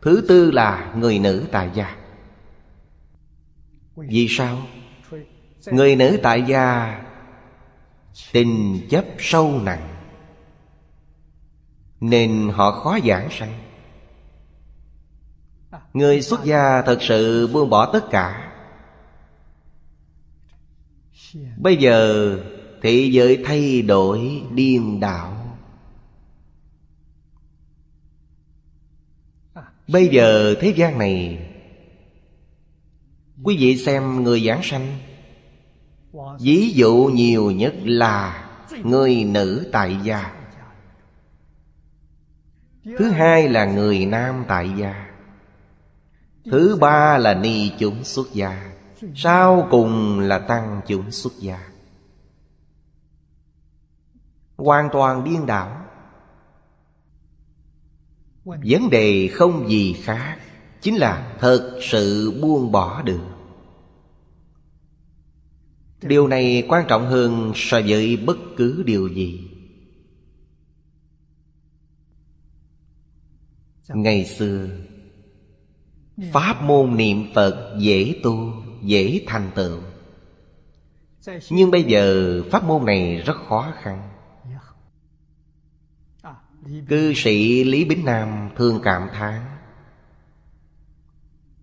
[0.02, 1.96] Thứ tư là người nữ tại gia.
[3.96, 4.58] Vì sao?
[5.66, 7.02] Người nữ tại gia
[8.32, 9.93] Tình chấp sâu nặng
[12.04, 13.54] nên họ khó giảng sanh.
[15.94, 18.54] Người xuất gia thật sự buông bỏ tất cả.
[21.58, 22.38] Bây giờ
[22.82, 25.58] thế giới thay đổi điên đảo.
[29.88, 31.50] Bây giờ thế gian này,
[33.44, 34.98] Quý vị xem người giảng sanh.
[36.40, 38.50] Ví dụ nhiều nhất là
[38.84, 40.43] Người nữ tại gia.
[42.84, 45.10] Thứ hai là người nam tại gia.
[46.46, 48.74] Thứ ba là ni chúng xuất gia.
[49.16, 51.60] Sau cùng là tăng chúng xuất gia.
[54.58, 55.86] Hoàn toàn điên đảo.
[58.46, 60.38] Vấn đề không gì khác,
[60.84, 63.22] Chính là thật sự buông bỏ được.
[66.02, 69.50] Điều này quan trọng hơn so với bất cứ điều gì.
[73.94, 74.68] Ngày xưa
[76.34, 79.80] Pháp môn niệm Phật dễ tu, dễ thành tựu.
[81.50, 84.10] Nhưng bây giờ pháp môn này rất khó khăn.
[86.88, 89.42] Cư sĩ Lý Bính Nam thường cảm thán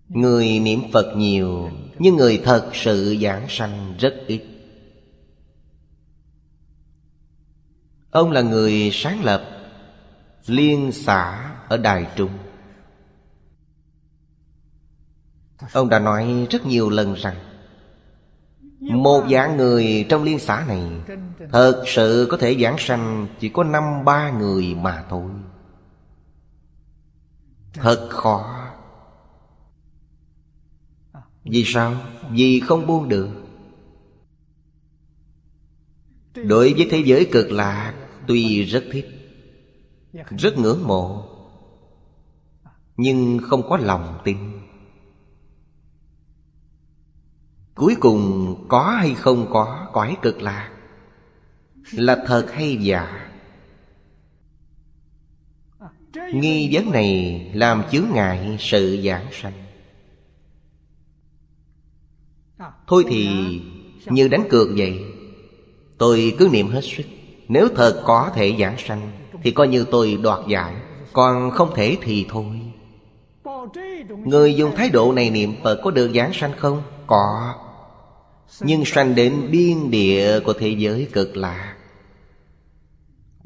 [0.09, 1.69] Người niệm Phật nhiều
[1.99, 4.43] Nhưng người thật sự giảng sanh rất ít.
[8.09, 9.41] Ông là người sáng lập
[10.45, 12.29] Liên xã ở Đài Trung.
[15.73, 17.35] Ông đã nói rất nhiều lần rằng,
[18.79, 20.89] Một dạng người trong liên xã này
[21.51, 25.31] Thật sự có thể giảng sanh Chỉ có năm ba người mà thôi.
[27.73, 28.67] Thật khó.
[31.43, 31.95] Vì sao?
[32.31, 33.29] Vì không buông được.
[36.35, 37.93] Đối với thế giới cực lạc,
[38.27, 39.07] Tuy rất thích,
[40.37, 41.30] Rất ngưỡng mộ
[43.01, 44.37] nhưng không có lòng tin.
[47.75, 50.71] Cuối cùng có hay không có cõi cực lạc
[51.91, 53.31] Là thật hay giả.
[56.33, 59.53] Nghi vấn này làm chướng ngại sự giảng sanh.
[62.87, 63.27] Thôi thì
[64.05, 64.99] như đánh cược vậy,
[65.97, 67.03] Tôi cứ niệm hết sức.
[67.47, 69.11] Nếu thật có thể giảng sanh,
[69.43, 70.75] Thì coi như tôi đoạt giải,
[71.13, 72.70] Còn không thể thì thôi.
[74.25, 76.83] Người dùng thái độ này niệm Phật có được giảng sanh không?
[77.07, 77.55] Có.
[78.59, 81.75] Nhưng sanh đến biên địa của thế giới cực lạ.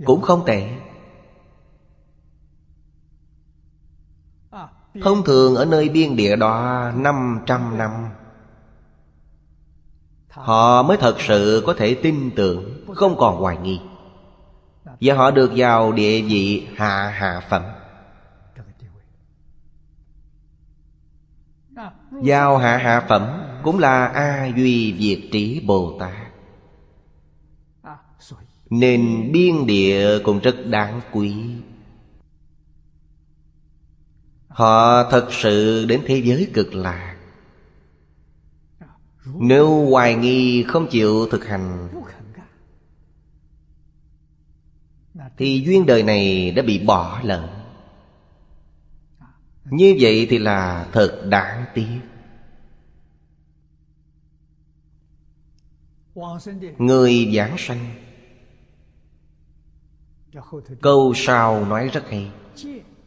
[0.05, 0.69] Cũng không tệ.
[5.01, 7.91] Thông thường ở nơi biên địa đó 500 năm,
[10.29, 13.79] Họ mới thật sự có thể tin tưởng, Không còn hoài nghi.
[15.01, 17.63] Và họ được vào địa vị hạ hạ phẩm.
[22.23, 26.25] Giao hạ hạ phẩm Cũng là A Duy Việt Trí Bồ Tát.
[28.69, 31.33] Nên biên địa cũng rất đáng quý.
[34.47, 37.15] Họ thật sự đến thế giới cực lạc.
[39.25, 41.89] Nếu hoài nghi không chịu thực hành,
[45.37, 47.54] Thì duyên đời này đã bị bỏ lỡ
[49.65, 51.99] như vậy thì là thật đáng tiếc.
[56.77, 57.95] Người giảng sanh
[60.81, 62.31] Câu sau nói rất hay.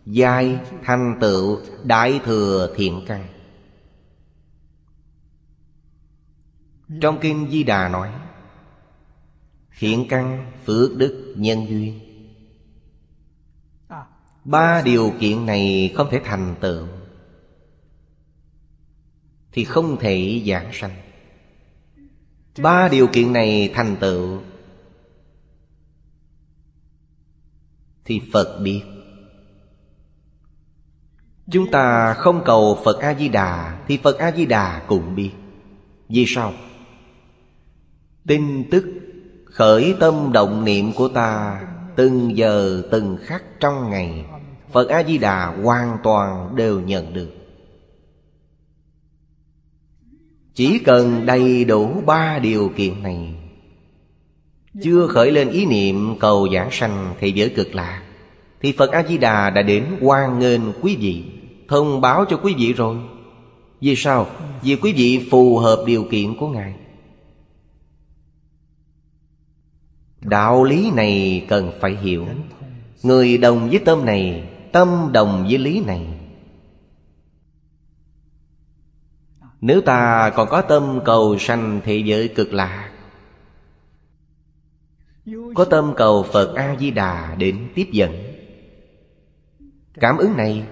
[0.07, 3.29] Giai thành tựu đại thừa thiện căn.
[7.01, 8.13] Trong Kinh Di Đà nói
[9.79, 12.08] Thiện căn, phước đức, nhân duyên.
[14.51, 16.87] Ba điều kiện này không thể thành tựu
[19.53, 20.97] Thì không thể giảng sanh.
[22.59, 24.41] Ba điều kiện này thành tựu
[28.05, 28.83] Thì Phật biết.
[31.51, 35.31] Chúng ta không cầu Phật A-di-đà Thì Phật A-di-đà cũng biết.
[36.09, 36.53] Vì sao?
[38.27, 38.85] Tin tức,
[39.45, 41.61] khởi tâm động niệm của ta
[41.97, 44.25] Từng giờ từng khắc trong ngày
[44.73, 47.31] Phật A-di-đà hoàn toàn đều nhận được.
[50.55, 53.35] Chỉ cần đầy đủ ba điều kiện này,
[54.83, 58.03] Chưa khởi lên ý niệm cầu giảng sanh thế giới cực lạc
[58.61, 61.25] Thì Phật A-di-đà đã đến hoan nghênh quý vị,
[61.69, 62.97] Thông báo cho quý vị rồi.
[63.81, 64.27] Vì sao?
[64.63, 66.75] Vì quý vị phù hợp điều kiện của Ngài.
[70.21, 72.27] Đạo lý này cần phải hiểu.
[73.03, 76.07] Người đồng với tâm này Tâm đồng với lý này.
[79.61, 82.93] Nếu ta còn có tâm cầu sanh thế giới cực lạc.
[85.55, 88.15] Có tâm cầu Phật A-di-đà đến tiếp dẫn.
[89.95, 90.67] Cảm ứng này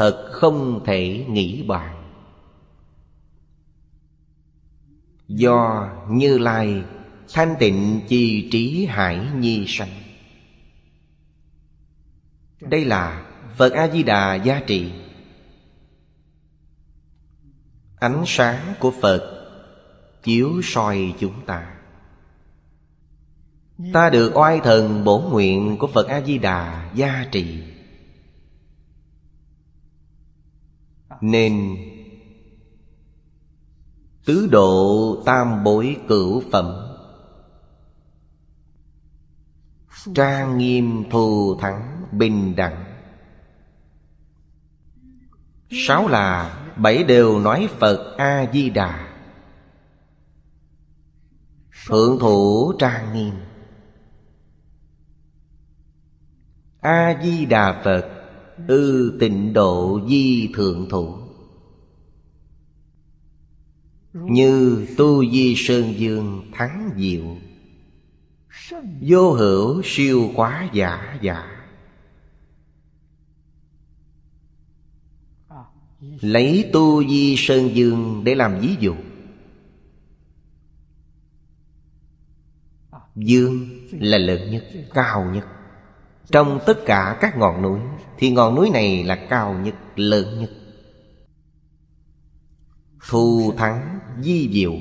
[0.00, 2.12] Thật không thể nghĩ bàn.
[5.28, 6.82] Do Như Lai
[7.32, 9.88] Thanh tịnh chi trí hải nhi sanh.
[12.60, 14.92] Đây là Phật A-di-đà gia trì,
[17.96, 19.36] Ánh sáng của Phật
[20.22, 21.76] Chiếu soi chúng ta.
[23.92, 27.62] Ta được oai thần bổ nguyện của Phật A-di-đà gia trì.
[31.20, 31.76] Nên
[34.24, 36.90] Tứ độ tam bối cửu phẩm
[40.14, 42.89] Trang nghiêm thù thắng bình đẳng.
[45.70, 49.08] Sáu là bảy đều nói Phật A-di-đà.
[51.88, 53.34] Thượng thủ trang nghiêm.
[56.80, 58.08] A-di-đà Phật,
[58.68, 61.16] Ư tịnh độ di thượng thủ.
[64.12, 67.36] Như tu di sơn dương thắng diệu.
[69.00, 71.59] Vô hữu siêu quá giả giả.
[76.00, 78.94] Lấy tu di sơn dương để làm ví dụ.
[83.14, 85.46] Dương là lớn nhất, cao nhất.
[86.30, 87.80] Trong tất cả các ngọn núi
[88.18, 90.50] Thì ngọn núi này là cao nhất, lớn nhất.
[93.08, 94.74] Thù thắng di diệu.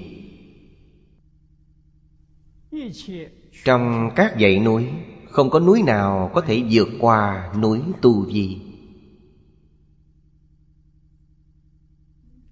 [3.64, 4.90] Trong các dãy núi
[5.30, 8.69] Không có núi nào có thể vượt qua núi Tu Di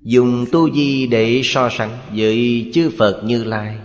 [0.07, 3.79] Dùng Tu Di để so sánh với chư Phật Như Lai.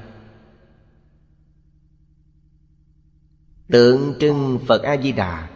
[3.68, 5.50] Tượng trưng Phật A-di-đà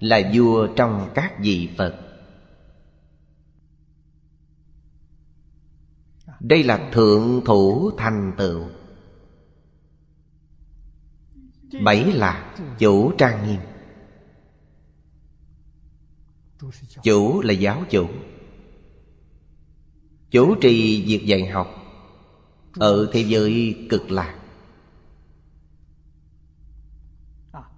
[0.00, 2.00] Là vua trong các vị Phật.
[6.40, 8.64] Đây là thượng thủ thành tựu.
[11.84, 13.60] Bảy là chủ trang nghiêm.
[17.02, 18.08] Chủ là giáo chủ.
[20.30, 21.74] Chủ trì việc dạy học,
[22.72, 24.34] Ở thế giới cực lạc.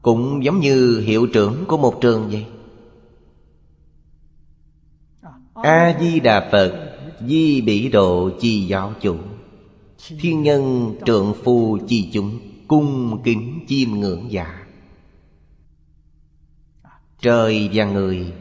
[0.02, 2.46] Cũng giống như hiệu trưởng của một trường vậy.
[5.54, 6.96] A-di-đà Phật,
[7.26, 9.16] Di bỉ độ chi giáo chủ.
[10.20, 12.38] Thiên nhân trượng phu chi chúng,
[12.68, 14.66] Cung kính chiêm ngưỡng giả
[17.20, 18.32] Trời và người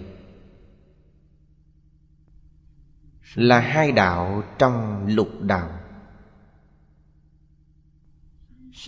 [3.36, 5.70] Là hai đạo trong lục đạo.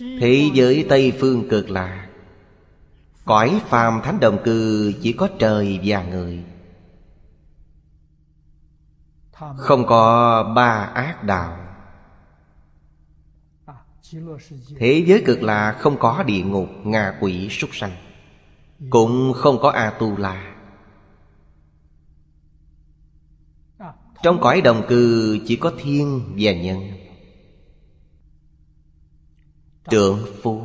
[0.00, 2.08] Thế giới Tây Phương cực lạc
[3.24, 6.44] Cõi phàm thánh đồng cư chỉ có trời và người.
[9.56, 11.58] Không có ba ác đạo.
[14.78, 17.96] Thế giới cực lạc không có địa ngục, ngạ quỷ, súc sanh
[18.90, 20.51] Cũng không có A-tu-la
[24.22, 26.82] Trong cõi đồng cư chỉ có thiên và nhân.
[29.90, 30.62] Trượng phu.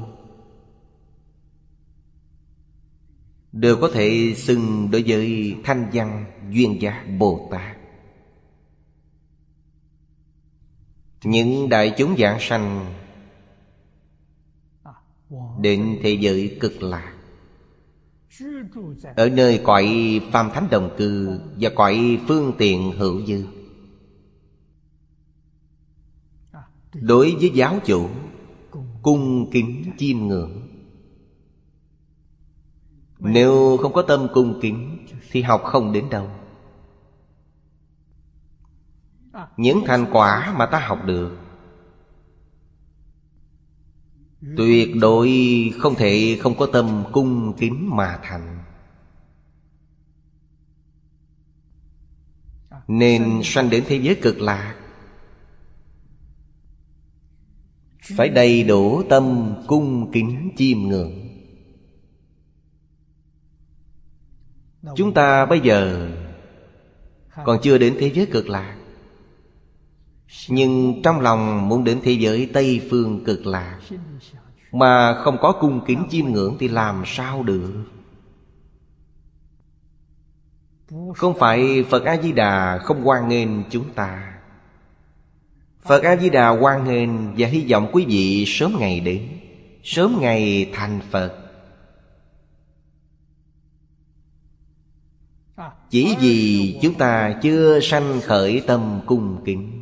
[3.51, 7.77] Đều có thể xưng đối với thanh văn, duyên gia, Bồ Tát.
[11.23, 12.93] Những đại chúng giảng sanh
[15.59, 17.16] Đến thế giới cực lạc.
[19.15, 23.45] Ở nơi cõi phàm thánh đồng cư Và cõi phương tiện hữu dư.
[26.93, 28.09] Đối với giáo chủ
[29.01, 30.67] Cung kính chiêm ngưỡng.
[33.19, 36.29] Nếu không có tâm cung kính Thì học không đến đâu.
[39.57, 41.37] Những thành quả mà ta học được
[44.57, 45.29] Tuyệt đối
[45.79, 48.63] không thể không có tâm cung kính mà thành.
[52.87, 54.75] Nên sanh đến thế giới cực lạc,
[58.15, 61.27] Phải đầy đủ tâm cung kính chiêm ngưỡng.
[64.95, 66.09] Chúng ta bây giờ
[67.45, 68.76] Còn chưa đến thế giới cực lạc.
[70.49, 73.79] Nhưng trong lòng muốn đến thế giới Tây Phương cực lạc
[74.71, 77.73] Mà không có cung kính chiêm ngưỡng Thì làm sao được?
[81.15, 84.33] Không phải Phật A-di-đà không hoan nghênh chúng ta.
[85.81, 89.29] Phật A-di-đà hoan nghênh Và hy vọng quý vị sớm ngày đến,
[89.83, 91.37] Sớm ngày thành Phật.
[95.89, 99.76] Chỉ vì chúng ta chưa sanh khởi tâm cung kính.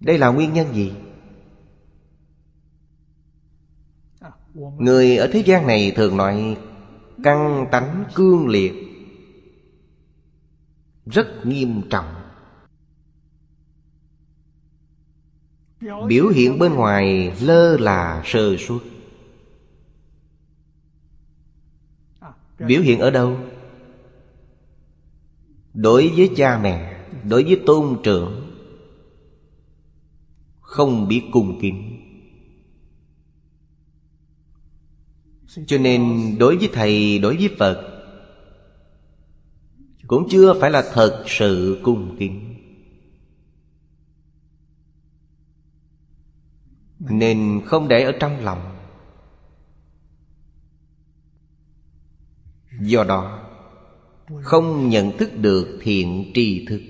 [0.00, 0.92] Đây là nguyên nhân gì?
[4.54, 6.56] Người ở thế gian này thường nói
[7.24, 8.72] Căng tánh cương liệt,
[11.06, 12.14] Rất nghiêm trọng
[16.08, 18.80] Biểu hiện bên ngoài lơ là sơ suất
[22.58, 23.36] Biểu hiện ở đâu?
[25.74, 28.49] Đối với cha mẹ, Đối với tôn trưởng
[30.70, 31.96] không biết cung kính.
[35.66, 38.02] Cho nên đối với Thầy, đối với Phật
[40.06, 42.54] Cũng chưa phải là thật sự cung kính.
[46.98, 48.76] Nên không để ở trong lòng.
[52.80, 53.48] Do đó
[54.42, 56.89] Không nhận thức được thiện tri thức.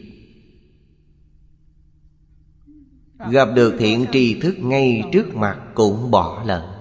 [3.28, 6.80] Gặp được thiện tri thức ngay trước mặt cũng bỏ lỡ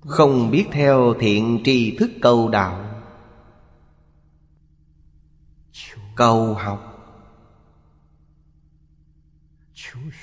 [0.00, 2.86] Không biết theo thiện tri thức câu đạo.
[6.16, 6.86] Câu học.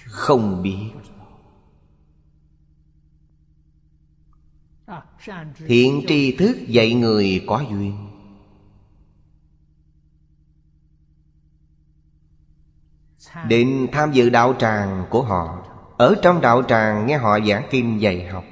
[0.06, 0.92] Không biết.
[5.68, 8.07] Thiện tri thức dạy người có duyên.
[13.48, 15.64] Định tham dự đạo tràng của họ
[15.98, 18.44] Ở trong đạo tràng nghe họ giảng kinh dạy học.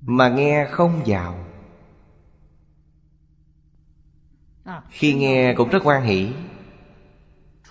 [0.00, 1.34] Mà nghe không vào.
[4.88, 6.32] Khi nghe cũng rất quan hỷ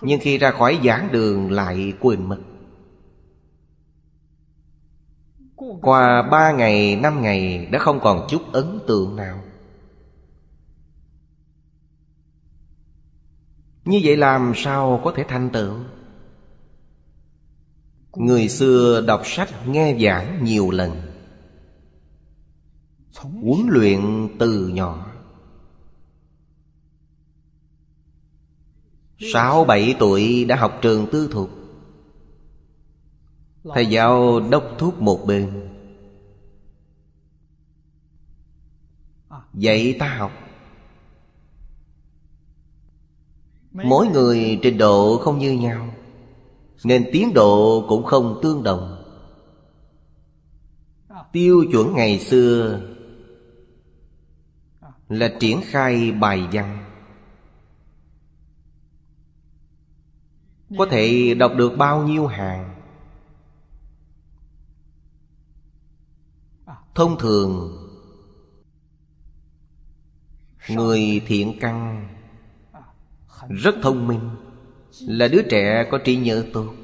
[0.00, 2.38] Nhưng khi ra khỏi giảng đường lại quên mất
[5.82, 9.38] Qua ba ngày, năm ngày Đã không còn chút ấn tượng nào.
[13.84, 15.74] Như vậy làm sao có thể thành tựu?
[18.16, 20.90] Người xưa đọc sách nghe giảng nhiều lần.
[23.16, 25.12] Huấn luyện từ nhỏ.
[29.32, 31.50] Sáu bảy tuổi đã học trường tư thục.
[33.74, 35.68] Thầy giáo đốc thuốc một bên.
[39.54, 40.41] Dạy ta học.
[43.72, 45.94] Mỗi người trình độ không như nhau
[46.84, 48.98] Nên tiến độ cũng không tương đồng.
[51.32, 52.80] Tiêu chuẩn ngày xưa
[55.08, 56.84] Là triển khai bài văn.
[60.78, 62.74] Có thể đọc được bao nhiêu hàng?
[66.94, 67.78] Thông thường
[70.68, 72.08] Người thiện căn
[73.48, 74.30] rất thông minh.
[75.00, 76.74] Là đứa trẻ có trí nhớ tốt.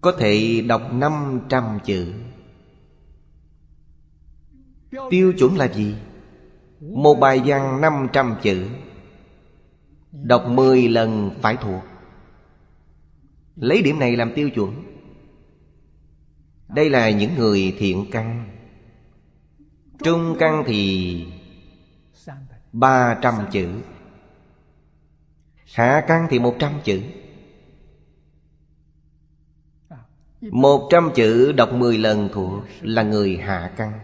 [0.00, 2.12] Có thể đọc 500 chữ.
[5.10, 5.94] Tiêu chuẩn là gì?
[6.80, 8.66] Một bài văn 500 chữ.
[10.12, 11.82] Đọc 10 lần phải thuộc.
[13.56, 14.82] Lấy điểm này làm tiêu chuẩn.
[16.68, 18.48] Đây là những người thiện căn.
[20.04, 21.26] Trung căn thì
[22.72, 23.68] ba trăm chữ.
[25.74, 27.02] Hạ căn thì một trăm chữ.
[30.40, 34.00] Một trăm chữ đọc mười lần thuộc Là người hạ căn.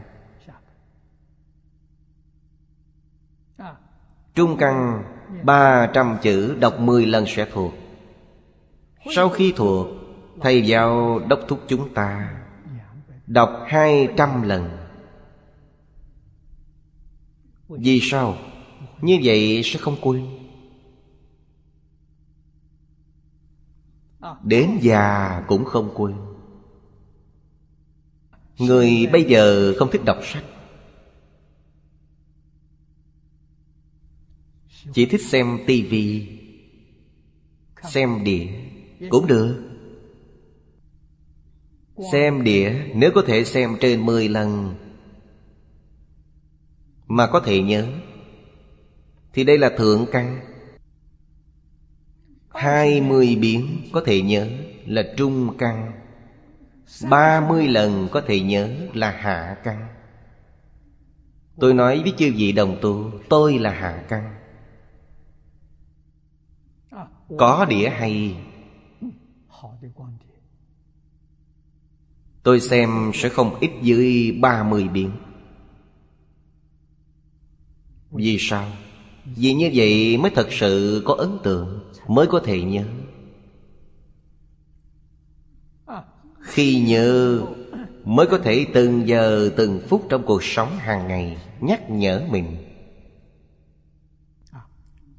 [4.34, 5.04] Trung căn,
[5.42, 7.74] ba trăm chữ đọc mười lần sẽ thuộc.
[9.14, 9.86] Sau khi thuộc,
[10.40, 12.34] Thầy giáo đốc thúc chúng ta,
[13.26, 14.78] Đọc hai trăm lần.
[17.68, 18.36] Vì sao?
[19.00, 20.43] Như vậy sẽ không quên.
[24.42, 26.14] Đến già cũng không quên.
[28.58, 30.44] Người bây giờ không thích đọc sách.
[34.92, 36.28] Chỉ thích xem tivi
[37.82, 38.46] Xem đĩa
[39.10, 39.70] Cũng được.
[42.12, 44.74] Xem đĩa Nếu có thể xem trên 10 lần
[47.06, 47.86] Mà có thể nhớ,
[49.32, 50.53] thì đây là thượng căn
[52.54, 54.48] hai mươi biến có thể nhớ
[54.86, 55.92] là trung căn.
[57.10, 59.88] Ba mươi lần có thể nhớ là hạ căn.
[61.60, 64.34] Tôi nói với chư vị đồng tu, Tôi là hạ căn.
[67.38, 68.36] Có đĩa hay?
[72.42, 75.10] Tôi xem sẽ không ít dưới 30 biến
[78.10, 78.68] Vì sao?
[79.24, 81.83] Vì như vậy mới thật sự có ấn tượng.
[82.08, 82.84] Mới có thể nhớ.
[86.40, 87.42] Khi nhớ,
[88.04, 92.56] Mới có thể từng giờ, từng phút trong cuộc sống hàng ngày Nhắc nhở mình.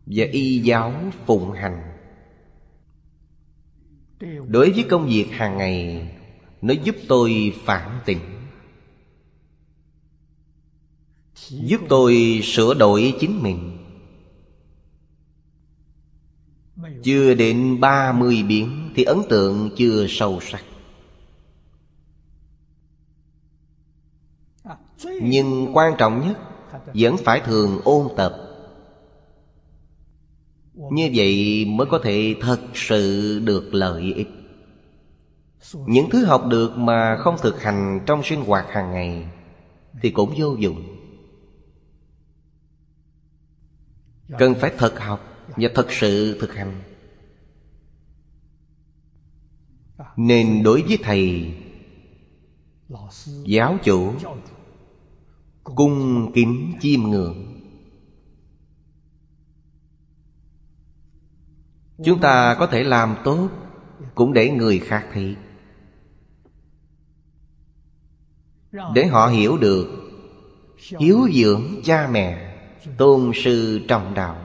[0.06, 0.94] Và y giáo
[1.26, 1.98] phụng hành.
[4.48, 6.08] Đối với công việc hàng ngày,
[6.62, 8.20] Nó giúp tôi phản tỉnh.
[11.50, 13.75] Giúp tôi sửa đổi chính mình.
[17.06, 20.64] Chưa đến ba mươi biến Thì ấn tượng chưa sâu sắc.
[25.22, 26.38] Nhưng quan trọng nhất,
[26.94, 28.36] Vẫn phải thường ôn tập.
[30.74, 34.30] Như vậy mới có thể thật sự được lợi ích.
[35.74, 39.28] Những thứ học được mà không thực hành trong sinh hoạt hàng ngày
[40.02, 40.84] Thì cũng vô dụng.
[44.40, 46.82] Cần phải thật học và thật sự thực hành.
[50.18, 51.54] Nên đối với thầy,
[53.46, 54.14] Giáo chủ
[55.64, 57.62] cung kính chiêm ngưỡng.
[62.04, 63.50] Chúng ta có thể làm tốt
[64.16, 65.36] cũng để người khác thấy.
[68.94, 69.88] Để họ hiểu được,
[71.00, 72.58] hiếu dưỡng cha mẹ,
[72.98, 74.45] tôn sư trọng đạo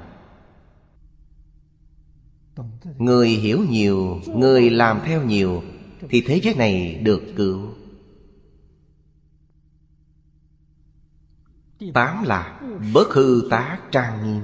[2.85, 5.63] người hiểu nhiều, người làm theo nhiều,
[6.09, 7.75] thì thế giới này được cứu.
[11.95, 12.61] Tám là
[12.95, 14.43] bất hư tác trang nghiêm.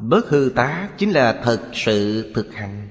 [0.00, 2.88] Bất hư tác chính là thật sự thực hành.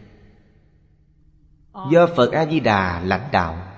[1.91, 3.69] Do Phật A-di-đà lãnh đạo.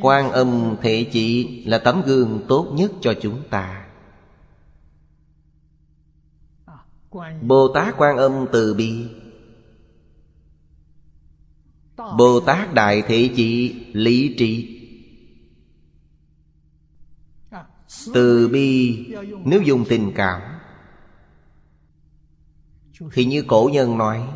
[0.00, 3.91] Quan âm thể chỉ là tấm gương tốt nhất cho chúng ta.
[7.42, 9.08] Bồ Tát Quan âm từ bi.
[11.96, 14.78] Bồ Tát Đại Thị Chỉ lý trí.
[18.14, 19.06] Từ bi,
[19.44, 20.42] nếu dùng tình cảm,
[23.12, 24.28] Thì như cổ nhân nói,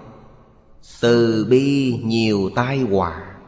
[1.01, 3.39] Từ bi nhiều tai họa.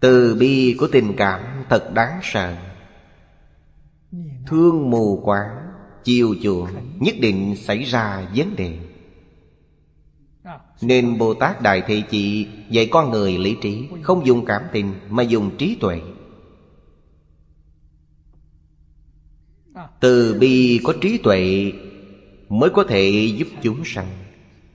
[0.00, 2.56] Từ bi của tình cảm thật đáng sợ,
[4.46, 5.61] Thương mù quáng.
[6.04, 6.68] Chiều chuộng
[7.00, 8.78] Nhất định xảy ra vấn đề.
[10.82, 14.94] Nên Bồ Tát Đại Thị Chỉ dạy con người lý trí, Không dùng cảm tình
[15.08, 16.00] mà dùng trí tuệ.
[20.00, 21.72] Từ bi có trí tuệ
[22.48, 24.08] Mới có thể giúp chúng sanh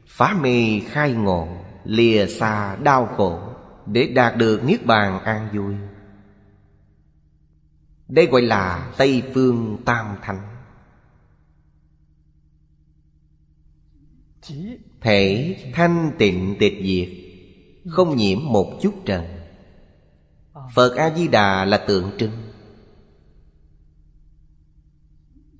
[0.08, 1.48] Phá mê khai ngộ,
[1.84, 3.40] Lìa xa đau khổ
[3.86, 5.74] Để đạt được Niết Bàn an vui.
[8.08, 10.57] Đây gọi là Tây Phương Tam Thánh.
[15.02, 17.10] Thể thanh tịnh tịch diệt,
[17.90, 19.24] Không nhiễm một chút trần.
[20.76, 22.32] Phật A-di-đà là tượng trưng.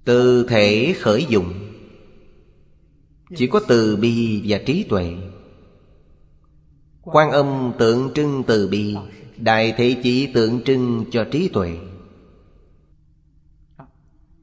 [0.06, 1.54] Từ thể khởi dụng,
[3.36, 5.16] Chỉ có từ bi và trí tuệ.
[7.02, 8.96] Quan âm tượng trưng từ bi,
[9.38, 11.78] Đại thể chỉ tượng trưng cho trí tuệ.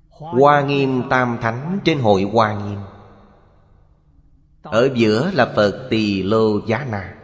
[0.09, 2.79] Hoa nghiêm tam thánh trên hội Hoa nghiêm
[4.65, 7.15] ở giữa là Phật Tỳ Lô Giá Na.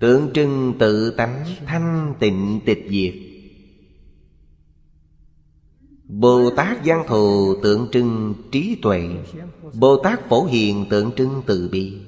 [0.00, 3.14] Tượng trưng tự tánh thanh tịnh tịch diệt.
[6.04, 9.08] Bồ Tát Giang Thù tượng trưng trí tuệ.
[9.74, 11.98] Bồ Tát Phổ Hiền tượng trưng từ bi.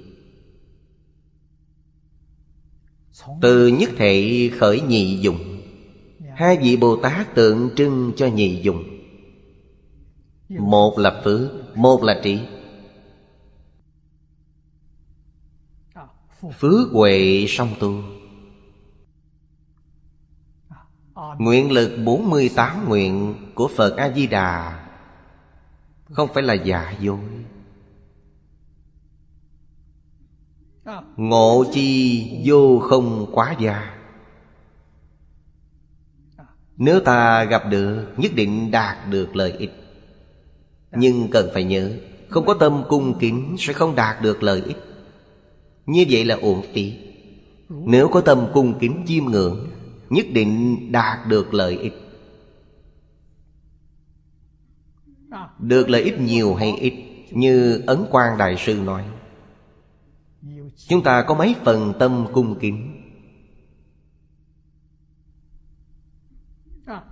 [3.40, 5.60] Từ nhất thể khởi nhị dụng
[6.34, 8.84] Hai vị Bồ Tát tượng trưng cho nhị dụng
[10.48, 12.38] Một là phước, một là trí.
[16.40, 18.02] Phước huệ song tu.
[21.38, 24.84] Nguyện lực 48 nguyện của Phật A-di-đà.
[26.10, 27.18] Không phải là giả dối.
[31.16, 33.94] Ngộ chi vô không quá gia.
[36.76, 39.72] Nếu ta gặp được, Nhất định đạt được lợi ích.
[40.90, 41.92] Nhưng cần phải nhớ,
[42.28, 44.87] Không có tâm cung kính Sẽ không đạt được lợi ích
[45.88, 46.94] như vậy là uổng phí.
[47.68, 49.68] Nếu có tâm cung kính chiêm ngưỡng,
[50.10, 51.92] Nhất định đạt được lợi ích.
[55.58, 56.92] Được lợi ích nhiều hay ít,
[57.30, 59.04] Như Ấn Quang Đại Sư nói,
[60.88, 62.94] Chúng ta có mấy phần tâm cung kính?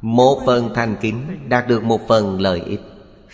[0.00, 2.80] Một phần thành kính đạt được một phần lợi ích.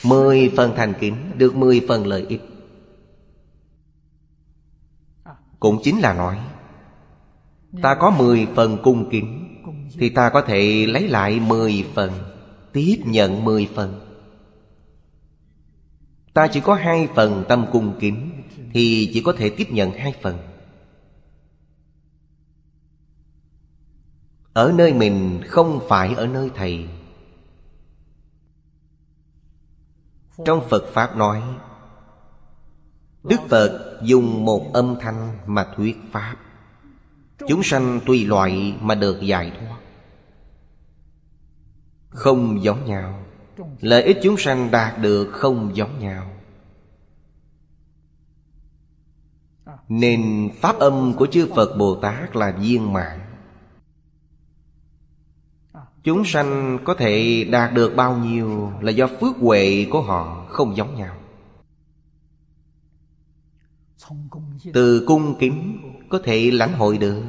[0.05, 2.51] Mười phần thành kính được mười phần lợi ích.
[5.63, 6.39] Cũng chính là nói,
[7.83, 9.59] Ta có mười phần cung kính,
[9.99, 12.13] Thì ta có thể lấy lại mười phần,
[12.73, 14.01] Tiếp nhận mười phần.
[16.35, 18.43] Ta chỉ có hai phần tâm cung kính,
[18.73, 20.39] Thì chỉ có thể tiếp nhận hai phần.
[24.53, 26.89] Ở nơi mình không phải ở nơi Thầy.
[30.45, 31.43] Trong Phật Pháp nói
[33.25, 36.37] Đức Phật dùng một âm thanh mà thuyết Pháp.
[37.49, 39.79] Chúng sanh tùy loại mà được giải thoát.
[42.09, 43.25] Không giống nhau.
[43.81, 46.31] Lợi ích chúng sanh đạt được không giống nhau.
[49.89, 53.20] Nên Pháp âm của chư Phật Bồ Tát là viên mãn.
[56.03, 60.77] Chúng sanh có thể đạt được bao nhiêu Là do phước huệ của họ không
[60.77, 61.16] giống nhau.
[64.74, 65.78] Từ cung kính
[66.11, 67.22] có thể lãnh hội được.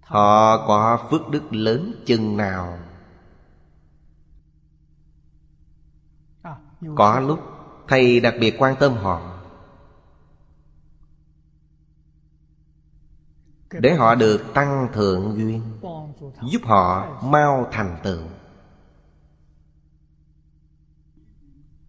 [0.00, 2.78] Họ có phước đức lớn chừng nào.
[6.96, 7.40] Có lúc
[7.88, 9.40] Thầy đặc biệt quan tâm họ.
[13.70, 15.62] Để họ được tăng thượng duyên,
[16.50, 18.22] Giúp họ mau thành tựu.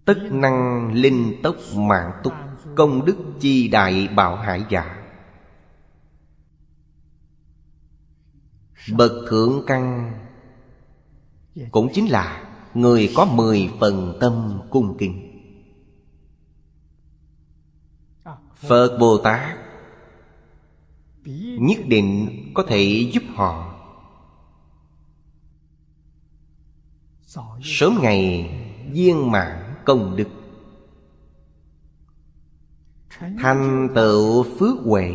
[0.06, 2.34] Tất năng linh tốc mạng túc.
[2.76, 5.06] Công đức chi đại bảo hải giả
[8.94, 10.14] Bậc thượng căn
[11.72, 12.42] Cũng chính là
[12.74, 15.32] Người có mười phần tâm cung kính.
[18.56, 19.58] Phật Bồ Tát
[21.60, 23.72] Nhất định có thể giúp họ.
[27.64, 28.50] Sớm ngày
[28.92, 30.30] viên mãn công đức.
[33.20, 35.12] Thành tựu phước huệ.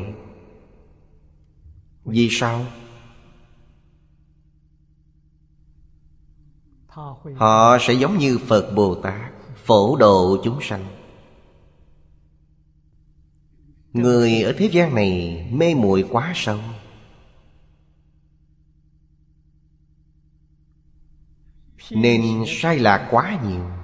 [2.04, 2.66] Vì sao?
[7.36, 10.84] Họ sẽ giống như Phật Bồ Tát Phổ độ chúng sanh.
[13.92, 16.58] Người ở thế gian này mê muội quá sâu.
[21.90, 23.79] Nên sai lạc quá nhiều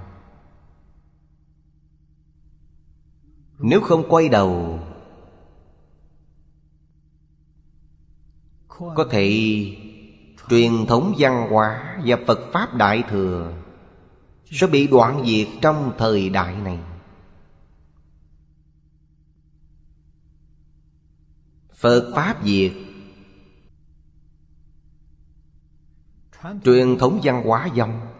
[3.59, 4.79] Nếu không quay đầu,
[8.67, 9.29] Có thể
[10.49, 13.53] Truyền thống văn hóa và Phật Pháp Đại Thừa
[14.45, 16.79] Sẽ bị đoạn diệt trong thời đại này.
[21.73, 22.71] Phật Pháp diệt
[26.63, 28.16] Truyền thống văn hóa dòng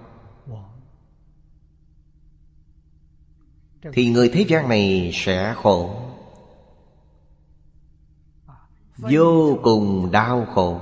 [3.94, 6.08] Thì người thế gian này sẽ khổ.
[8.98, 10.80] Vô cùng đau khổ.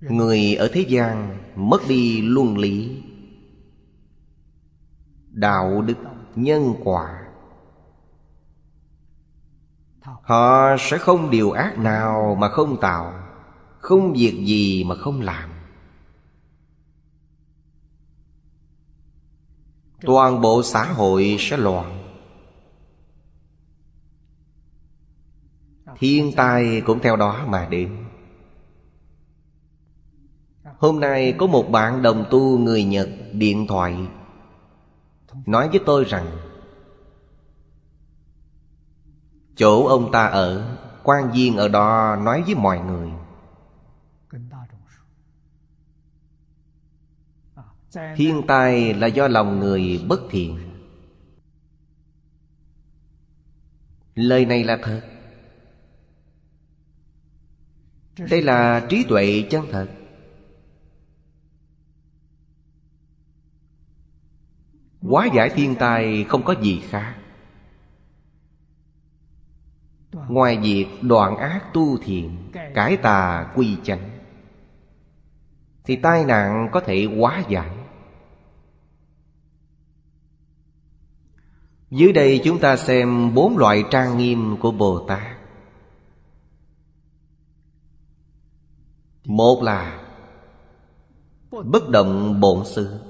[0.00, 3.02] Người ở thế gian mất đi luân lý,
[5.30, 5.96] Đạo đức,
[6.34, 7.20] nhân quả.
[10.00, 13.12] Họ sẽ không điều ác nào mà không tạo,
[13.78, 15.53] Không việc gì mà không làm.
[20.06, 22.00] Toàn bộ xã hội sẽ loạn.
[25.98, 27.96] Thiên tai cũng theo đó mà đến.
[30.78, 33.96] Hôm nay có một bạn đồng tu người Nhật điện thoại,
[35.46, 36.26] Nói với tôi rằng,
[39.56, 43.10] Chỗ ông ta ở, quan viên ở đó nói với mọi người
[48.16, 50.58] Thiên tai là do lòng người bất thiện.
[54.14, 55.02] Lời này là thật.
[58.30, 59.88] Đây là trí tuệ chân thật.
[65.00, 67.16] Hóa giải thiên tai không có gì khác.
[70.12, 74.10] Ngoài việc đoạn ác tu thiện, Cải tà quy chánh,
[75.84, 77.83] Thì tai nạn có thể hóa giải.
[81.94, 85.36] Dưới đây chúng ta xem bốn loại trang nghiêm của Bồ Tát.
[89.24, 90.00] Một là
[91.50, 93.00] Bất động bổn sư,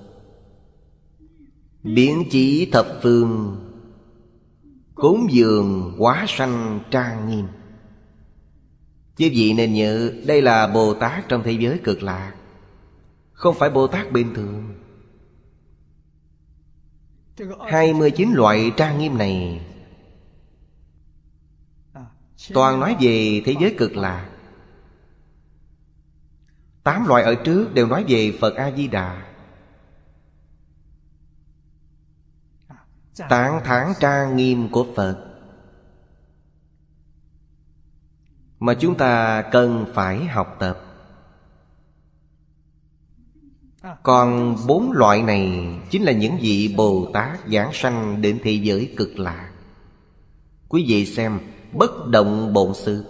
[1.82, 3.56] Biến chỉ thập phương,
[4.94, 7.46] Cúng dường quá sanh trang nghiêm.
[9.16, 12.34] Chứ vị nên nhớ, Đây là Bồ Tát trong thế giới cực lạc,
[13.32, 14.83] Không phải Bồ Tát bình thường.
[17.68, 19.60] 29 loại trang nghiêm này.
[22.54, 24.30] Toàn nói về thế giới cực lạc
[26.84, 29.26] Tám loại ở trước đều nói về Phật A-di-đà.
[33.28, 35.30] Tán thán trang nghiêm của Phật.
[38.60, 40.83] Mà chúng ta cần phải học tập.
[44.02, 48.94] Còn bốn loại này Chính là những vị Bồ Tát giảng sanh đến thế giới
[48.96, 49.50] cực lạ.
[50.68, 51.38] Quý vị xem,
[51.72, 53.04] Bất động bổn sự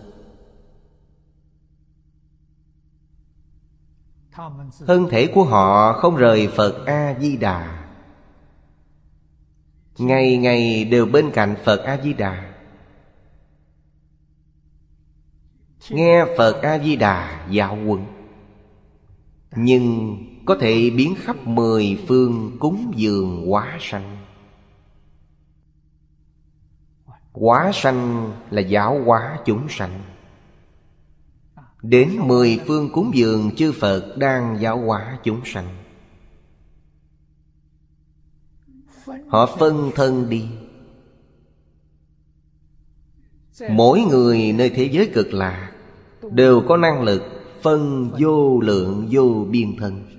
[4.87, 7.85] Thân thể của họ không rời Phật A-di-đà.
[9.99, 12.55] Ngày ngày đều bên cạnh Phật A-di-đà.
[15.91, 18.07] Nghe Phật A-di-đà dạo quận
[19.57, 24.17] Nhưng có thể biến khắp mười phương cúng dường quá sanh.
[27.33, 30.03] Quá sanh là giáo hóa chúng sanh.
[31.83, 35.69] Đến mười phương cúng dường, chư Phật đang giáo hóa chúng sanh.
[39.29, 40.49] Họ phân thân đi.
[43.71, 45.75] Mỗi người nơi thế giới cực lạ
[46.31, 47.23] Đều có năng lực
[47.63, 50.14] phân vô lượng vô biên thân.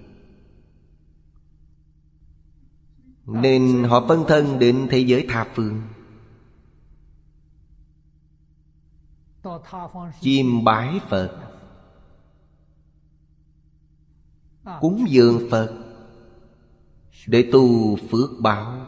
[3.25, 5.81] Nên họ phân thân đến thế giới tha phương.
[10.21, 11.39] Chim bái Phật.
[14.81, 15.73] Cúng dường Phật.
[17.27, 18.85] Để tu phước báo.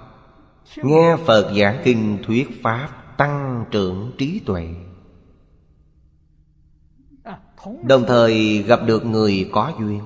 [0.75, 4.75] Nghe Phật giảng kinh thuyết Pháp Tăng trưởng trí tuệ.
[7.83, 10.01] Đồng thời gặp được người có duyên.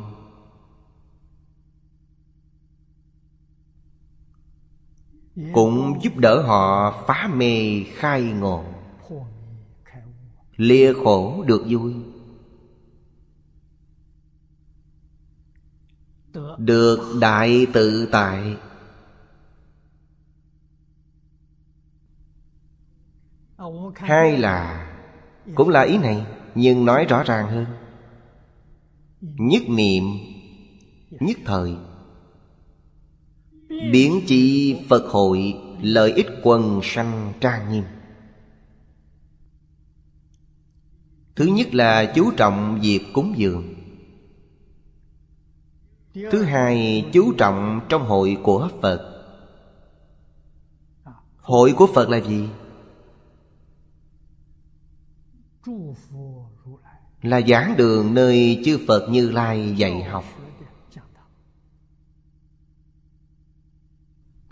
[5.54, 8.64] Cũng giúp đỡ họ phá mê khai ngộ.
[10.56, 11.94] Lìa khổ được vui.
[16.58, 18.58] Được đại tự tại.
[23.96, 24.88] Hai là,
[25.56, 27.66] Cũng là ý này, Nhưng nói rõ ràng hơn.
[29.22, 30.04] Nhất niệm,
[31.20, 31.76] Nhất thời.
[33.90, 37.84] Biến chi Phật hội Lợi ích quần sanh trang nghiêm.
[41.36, 43.74] Thứ nhất là chú trọng việc cúng dường.
[46.14, 49.24] Thứ hai, chú trọng trong hội của Phật.
[51.38, 52.50] Hội của Phật là gì?
[57.22, 60.24] Là giảng đường nơi chư Phật Như Lai dạy học.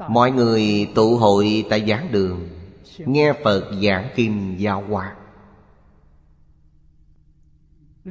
[0.07, 2.49] Mọi người tụ hội tại giảng đường,
[2.97, 5.15] Nghe Phật giảng kinh giáo hóa.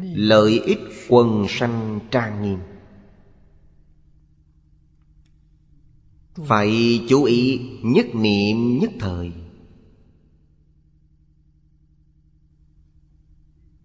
[0.02, 0.78] Lợi ích
[1.09, 2.59] quần sanh trang nghiêm.
[6.35, 9.32] Phải chú ý nhất niệm nhất thời.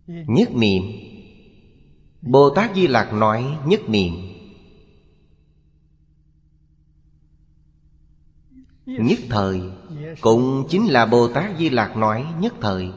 [0.07, 0.83] Nhất niệm.
[2.21, 4.32] Bồ Tát Di Lạc nói nhất niệm.
[8.85, 9.61] Nhất thời,
[10.21, 12.91] Cũng chính là Bồ Tát Di Lạc nói nhất thời.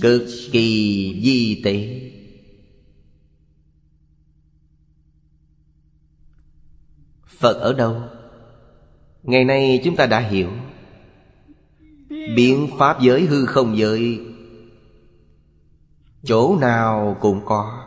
[0.00, 2.00] Cực kỳ di tế.
[7.26, 8.02] Phật ở đâu?
[9.22, 10.50] Ngày nay chúng ta đã hiểu.
[12.08, 14.20] Biện pháp giới hư không giới,
[16.22, 17.86] Chỗ nào cũng có,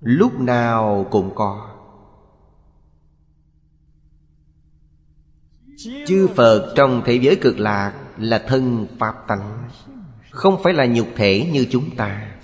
[0.00, 1.71] Lúc nào cũng có.
[6.06, 9.68] Chư Phật trong thế giới cực lạc Là thân Pháp tánh
[10.30, 12.36] Không phải là nhục thể như chúng ta.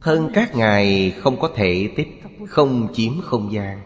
[0.00, 2.08] Thân các ngài không có thể tích
[2.48, 3.80] Không chiếm không gian.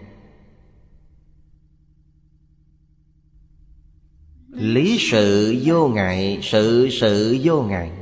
[4.49, 7.93] Lý sự vô ngại Sự sự vô ngại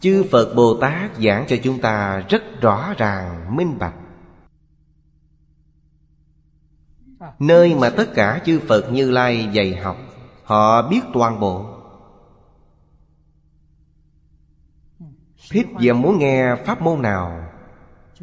[0.00, 3.94] Chư Phật Bồ Tát giảng cho chúng ta rất rõ ràng, minh bạch.
[7.40, 9.96] Nơi mà tất cả chư Phật Như Lai dạy học,
[10.44, 11.66] Họ biết toàn bộ.
[15.50, 17.50] Thích và muốn nghe pháp môn nào?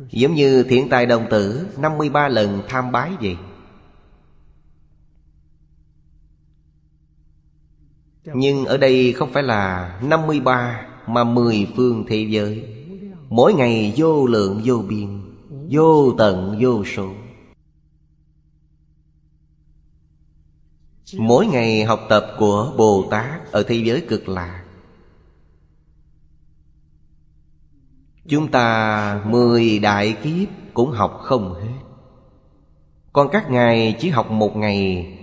[0.09, 3.37] Giống như thiện tài đồng tử 53 lần tham bái vậy.
[8.25, 12.63] Nhưng ở đây không phải là 53 Mà 10 phương thế giới.
[13.29, 15.21] Mỗi ngày vô lượng vô biên,
[15.69, 17.13] Vô tận vô số.
[21.15, 24.63] Mỗi ngày học tập của Bồ Tát Ở thế giới cực lạc
[28.27, 31.79] Chúng ta mười đại kiếp cũng học không hết.
[33.13, 35.13] Còn các ngài chỉ học một ngày.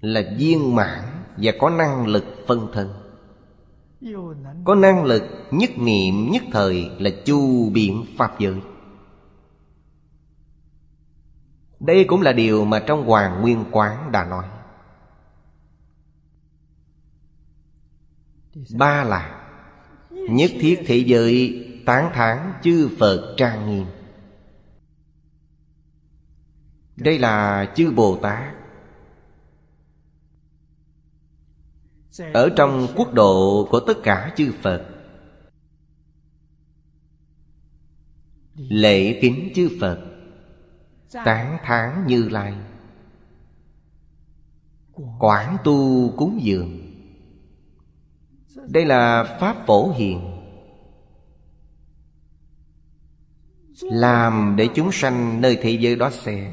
[0.00, 1.04] Là viên mãn
[1.36, 2.92] và có năng lực phân thân.
[4.64, 8.60] Có năng lực nhất niệm nhất thời là chu biện Pháp giới.
[11.80, 14.44] Đây cũng là điều mà trong Hoàng Nguyên Quán đã nói.
[18.78, 19.38] Ba là
[20.10, 23.86] Nhất thiết thế giới tán thán chư Phật trang nghiêm.
[26.96, 28.54] Đây là chư Bồ Tát.
[32.34, 34.88] Ở trong quốc độ của tất cả chư Phật,
[38.54, 40.07] Lễ kính chư Phật.
[41.12, 42.54] Tán thán như lai.
[45.18, 46.88] Quảng tu cúng dường.
[48.68, 50.34] Đây là Pháp phổ hiền.
[53.82, 56.52] Làm để chúng sanh nơi thế giới đó xem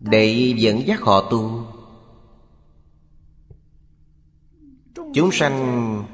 [0.00, 1.66] Để dẫn dắt họ tu.
[5.14, 6.04] Chúng sanh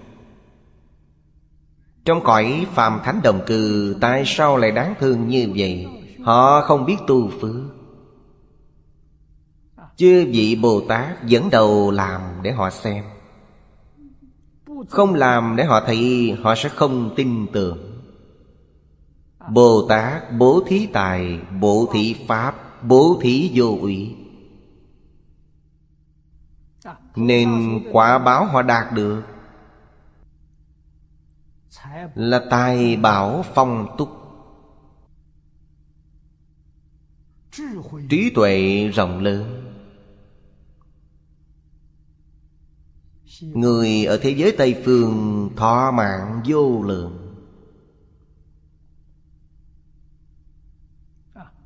[2.07, 5.87] trong cõi phàm thánh đồng cư, Tại sao lại đáng thương như vậy?
[6.25, 7.63] Họ không biết tu phước.
[9.97, 13.05] Chư vị Bồ Tát dẫn đầu làm để họ xem.
[14.89, 18.03] Không làm để họ thấy, Họ sẽ không tin tưởng.
[19.51, 24.17] Bồ Tát, bố thí tài, Bố thí Pháp, Bố thí vô ủy
[27.17, 29.23] Nên quả báo họ đạt được
[32.15, 34.09] là tài bảo phong túc.
[38.09, 39.73] Trí tuệ rộng lớn.
[43.41, 47.23] Người ở thế giới Tây Phương thọ mạng vô lượng.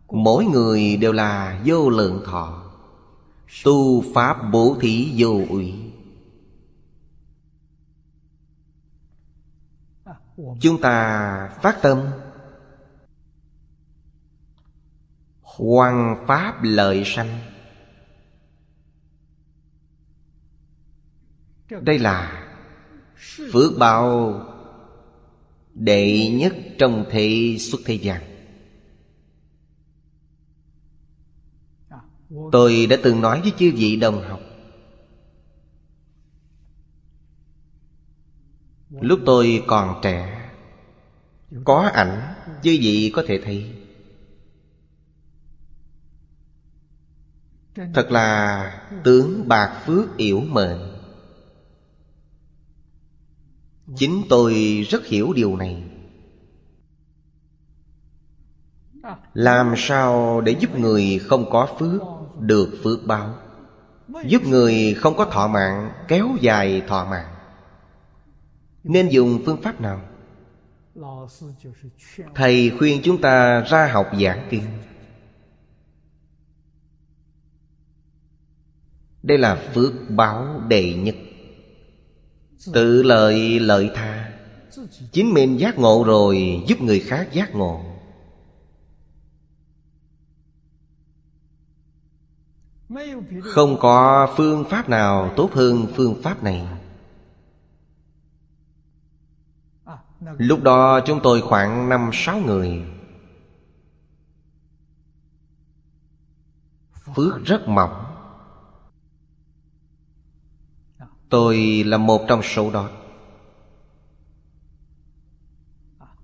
[0.09, 2.62] Mỗi người đều là vô lượng thọ.
[3.65, 5.74] Tu Pháp bố thí vô ủy
[10.60, 12.10] Chúng ta phát tâm.
[15.42, 17.38] Hoằng Pháp lợi sanh.
[21.80, 22.46] Đây là
[23.52, 24.34] phước báo
[25.74, 28.22] đệ nhất trong thế xuất thế gian.
[32.52, 34.40] Tôi đã từng nói với chư vị đồng học
[38.90, 40.50] lúc tôi còn trẻ,
[41.64, 43.72] có ảnh Chứ vị có thể thấy?
[47.94, 50.78] Thật là tướng bạc phước yểu mệnh.
[53.96, 54.54] Chính tôi
[54.90, 55.84] rất hiểu điều này.
[59.34, 62.00] Làm sao để giúp người không có phước
[62.38, 63.34] Được phước báo?
[64.26, 67.39] Giúp người không có thọ mạng, Kéo dài thọ mạng.
[68.85, 70.01] Nên dùng phương pháp nào?
[72.35, 74.65] Thầy khuyên chúng ta ra học giảng kinh.
[79.23, 81.16] Đây là phước báo đệ nhất.
[82.73, 84.32] Tự lợi lợi tha.
[85.12, 87.85] Chính mình giác ngộ rồi Giúp người khác giác ngộ.
[93.43, 96.66] Không có phương pháp nào tốt hơn phương pháp này
[100.20, 102.84] Lúc đó chúng tôi khoảng năm sáu người.
[107.14, 108.05] Phước rất mỏng.
[111.28, 111.56] Tôi
[111.86, 112.90] là một trong số đó.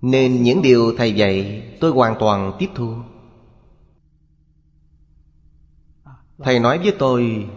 [0.02, 2.96] Nên những điều Thầy dạy tôi hoàn toàn tiếp thu.
[6.38, 7.48] Thầy nói với tôi,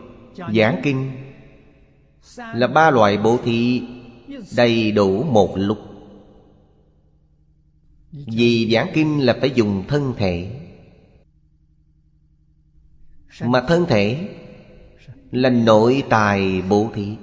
[0.55, 1.11] Giảng kinh
[2.37, 3.83] Là ba loại bố thí,
[4.57, 5.88] Đầy đủ một lúc.
[8.11, 10.51] Vì giảng kinh là phải dùng thân thể.
[13.41, 14.29] Mà thân thể
[15.31, 17.17] Là nội tài bố thí.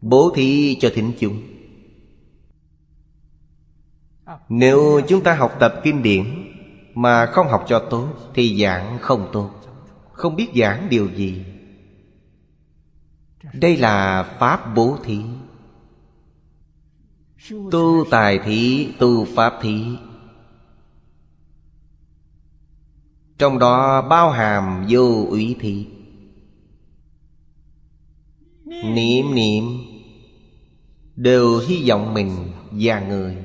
[0.00, 1.42] Bố thí cho thính chúng.
[4.48, 6.24] Nếu chúng ta học tập kinh điển
[6.94, 9.50] Mà không học cho tốt Thì giảng không tốt.
[10.12, 11.44] Không biết giảng điều gì.
[13.52, 15.20] Đây là Pháp bố thí
[17.70, 19.84] Tu tài thí, tu pháp thí.
[23.38, 25.86] Trong đó bao hàm vô ủy thí.
[28.64, 29.64] Niệm niệm
[31.16, 33.36] Đều hy vọng mình và người.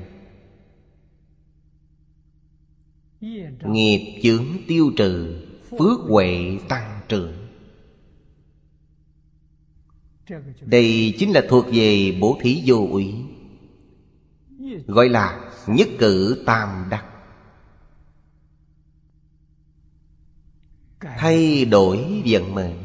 [3.64, 7.32] Nghiệp chướng tiêu trừ Phước huệ tăng trưởng
[10.60, 13.14] Đây chính là thuộc về bố thí vô ủy
[14.86, 17.04] Gọi là nhất cử tam đắc.
[21.00, 22.76] Thay đổi vận mệnh.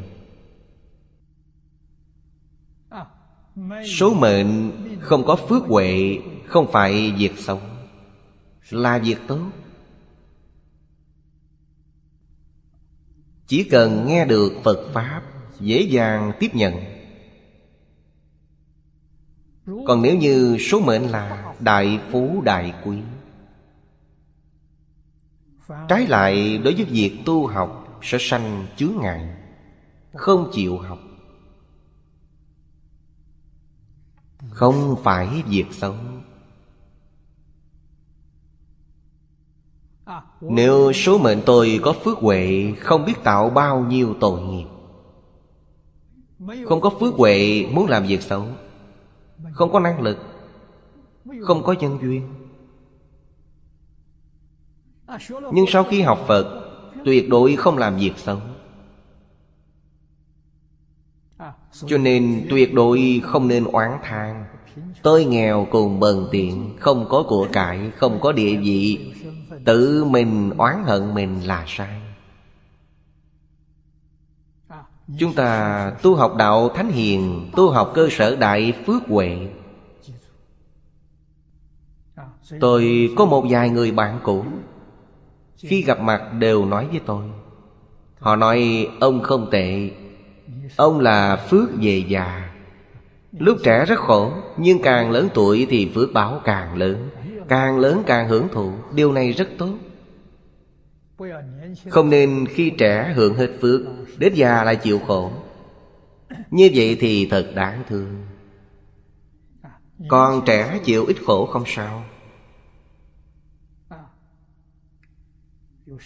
[3.86, 7.60] Số mệnh không có phước huệ Không phải việc xấu
[8.70, 9.50] Là việc tốt.
[13.46, 15.22] Chỉ cần nghe được Phật Pháp
[15.60, 16.74] Dễ dàng tiếp nhận.
[19.86, 22.98] Còn nếu như số mệnh là Đại phú đại quý.
[25.88, 29.36] Trái lại, đối với việc tu học, Sẽ sanh chướng ngại,
[30.14, 30.98] Không chịu học.
[34.50, 35.94] Không phải việc xấu.
[40.40, 44.66] Nếu số mệnh tôi có phước huệ, Không biết tạo bao nhiêu tội nghiệp.
[46.66, 48.46] Không có phước huệ, muốn làm việc xấu.
[49.52, 50.18] Không có năng lực
[51.42, 52.28] không có nhân duyên.
[55.52, 56.64] Nhưng sau khi học Phật,
[57.04, 58.38] Tuyệt đối không làm việc xấu.
[61.86, 64.44] Cho nên tuyệt đối không nên oán than
[65.02, 69.12] Tôi nghèo cùng bần tiện, Không có của cải, Không có địa vị.
[69.64, 72.00] Tự mình oán hận mình là sai.
[75.18, 79.48] Chúng ta tu học đạo Thánh Hiền, Tu học cơ sở Đại Phước Huệ
[82.60, 84.44] Tôi có một vài người bạn cũ.
[85.56, 87.24] Khi gặp mặt đều nói với tôi.
[88.18, 89.90] Họ nói, ông không tệ.
[90.76, 92.50] Ông là phước về già.
[93.32, 97.08] Lúc trẻ rất khổ, Nhưng càng lớn tuổi thì phước báo càng lớn.
[97.48, 98.72] Càng lớn càng hưởng thụ.
[98.94, 99.74] Điều này rất tốt.
[101.88, 103.80] Không nên khi trẻ hưởng hết phước,
[104.18, 105.30] Đến già lại chịu khổ.
[106.50, 108.26] Như vậy thì thật đáng thương.
[110.08, 112.04] Còn trẻ chịu ít khổ không sao.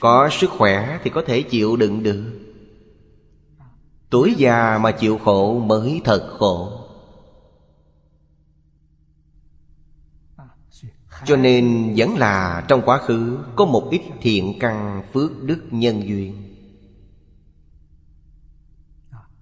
[0.00, 2.24] Có sức khỏe thì có thể chịu đựng được.
[4.10, 6.78] Tuổi già mà chịu khổ mới thật khổ.
[11.26, 16.08] Cho nên vẫn là trong quá khứ Có một ít thiện căn phước đức nhân
[16.08, 16.54] duyên.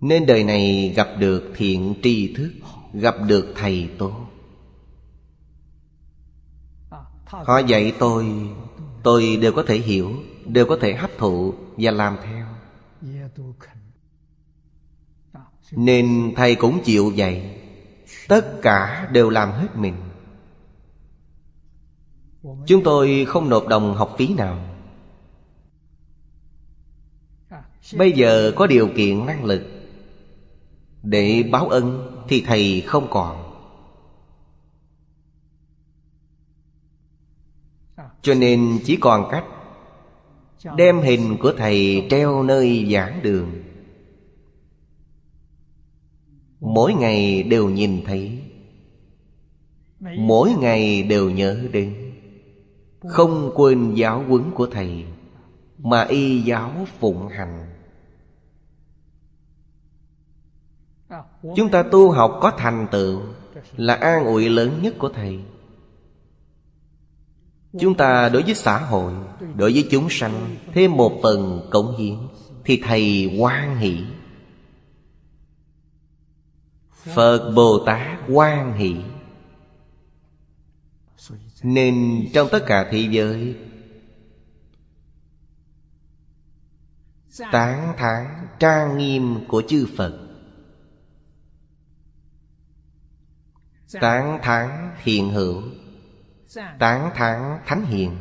[0.01, 2.53] Nên đời này gặp được thiện tri thức,
[2.93, 4.27] Gặp được thầy tốt.
[7.27, 8.27] Họ dạy tôi
[9.03, 10.13] Tôi đều có thể hiểu.
[10.47, 12.47] Đều có thể hấp thụ và làm theo.
[15.73, 17.61] Nên thầy cũng chịu dạy
[18.29, 19.95] Tất cả đều làm hết mình.
[22.67, 24.59] Chúng tôi không nộp đồng học phí nào.
[27.97, 29.63] Bây giờ có điều kiện năng lực.
[31.03, 33.47] Để báo ân thì thầy không còn.
[38.23, 39.45] Cho nên chỉ còn cách
[40.77, 43.63] Đem hình của thầy treo nơi giảng đường.
[46.61, 48.39] Mỗi ngày đều nhìn thấy.
[50.01, 51.95] Mỗi ngày đều nhớ đến.
[53.01, 55.05] Không quên giáo huấn của thầy,
[55.79, 57.67] Mà y giáo phụng hành.
[61.57, 63.21] Chúng ta tu học có thành tựu,
[63.77, 65.41] Là an ủi lớn nhất của thầy.
[67.79, 69.15] Chúng ta đối với xã hội,
[69.57, 72.17] Đối với chúng sanh, Thêm một phần cống hiến,
[72.65, 74.05] Thì Thầy quan hỷ.
[76.91, 78.97] Phật Bồ Tát quan hỷ.
[81.63, 83.57] Nên trong tất cả thế giới,
[87.53, 90.29] Tán thán trang nghiêm của chư Phật,
[94.01, 95.63] Tán thán thiện hữu
[96.55, 98.17] Tán thán thánh hiền.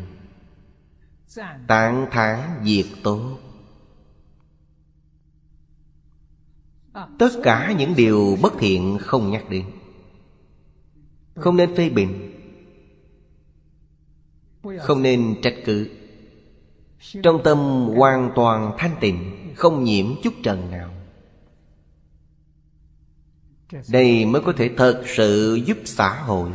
[1.68, 3.40] Tán thán diệt tốt
[7.20, 9.66] Tất cả những điều bất thiện không nhắc đến.
[11.36, 12.36] Không nên phê bình.
[14.80, 15.90] Không nên trách cứ.
[17.24, 17.58] Trong tâm
[17.98, 20.94] hoàn toàn thanh tịnh, Không nhiễm chút trần nào.
[23.90, 26.52] Đây mới có thể thật sự giúp xã hội.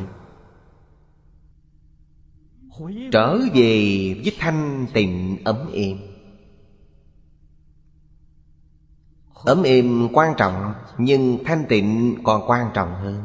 [3.12, 5.98] Trở về với thanh tịnh ấm êm.
[9.34, 13.24] Ấm êm quan trọng, Nhưng thanh tịnh còn quan trọng hơn.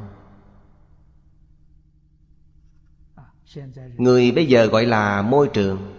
[3.98, 5.96] Người bây giờ gọi là môi trường.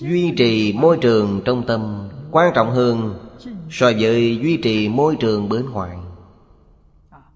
[0.00, 3.28] Duy trì môi trường trong tâm Quan trọng hơn
[3.70, 5.98] So với duy trì môi trường bên ngoài.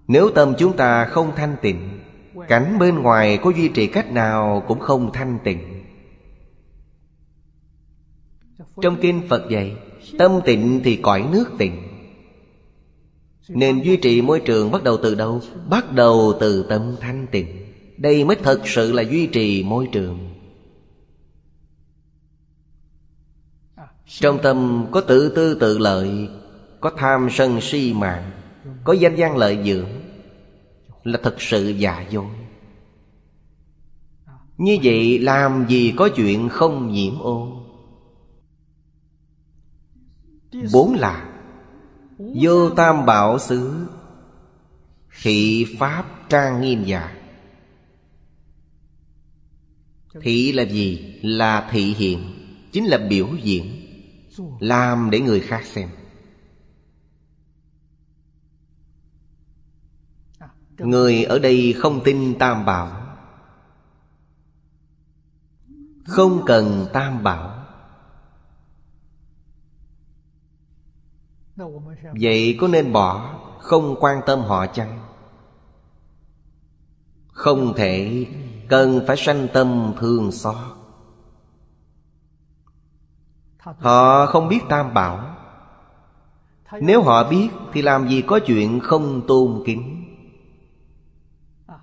[0.07, 1.92] Nếu tâm chúng ta không thanh tịnh
[2.47, 5.83] Cảnh bên ngoài có duy trì cách nào cũng không thanh tịnh.
[8.81, 9.75] Trong kinh Phật dạy,
[10.17, 11.81] Tâm tịnh thì cõi nước tịnh.
[13.49, 15.41] Nên duy trì môi trường bắt đầu từ đâu?
[15.69, 17.47] Bắt đầu từ tâm thanh tịnh.
[17.97, 20.29] Đây mới thật sự là duy trì môi trường.
[24.05, 26.29] Trong tâm có tự tư tự lợi,
[26.79, 28.31] Có tham sân si mạng,
[28.83, 30.02] Có danh gian lợi dưỡng.
[31.03, 32.25] Là thật sự giả dối.
[34.57, 37.63] Như vậy làm gì có chuyện không nhiễm ô?
[40.73, 41.29] Bốn là,
[42.17, 43.87] Vô tam bảo xứ,
[45.21, 47.15] Thị pháp trang nghiêm giả
[50.21, 51.19] Thị là gì?
[51.21, 52.19] Là thị hiện,
[52.71, 53.65] Chính là biểu diễn,
[54.59, 55.89] Làm để người khác xem.
[60.83, 62.91] Người ở đây không tin tam bảo.
[66.07, 67.65] Không cần tam bảo.
[72.21, 74.99] Vậy có nên bỏ Không quan tâm họ chăng?
[77.27, 78.25] Không thể
[78.67, 80.55] Cần phải sanh tâm thương xót.
[83.59, 85.35] Họ không biết tam bảo.
[86.81, 89.92] Nếu họ biết Thì làm gì có chuyện không tôn kính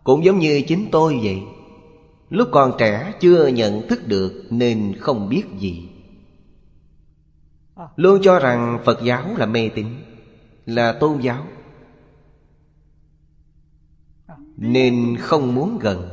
[0.05, 1.43] cũng giống như chính tôi vậy.
[2.31, 5.89] Lúc còn trẻ chưa nhận thức được Nên không biết gì.
[7.97, 9.87] Luôn cho rằng Phật giáo là mê tín,
[10.67, 11.47] Là tôn giáo.
[14.57, 16.09] Nên không muốn gần.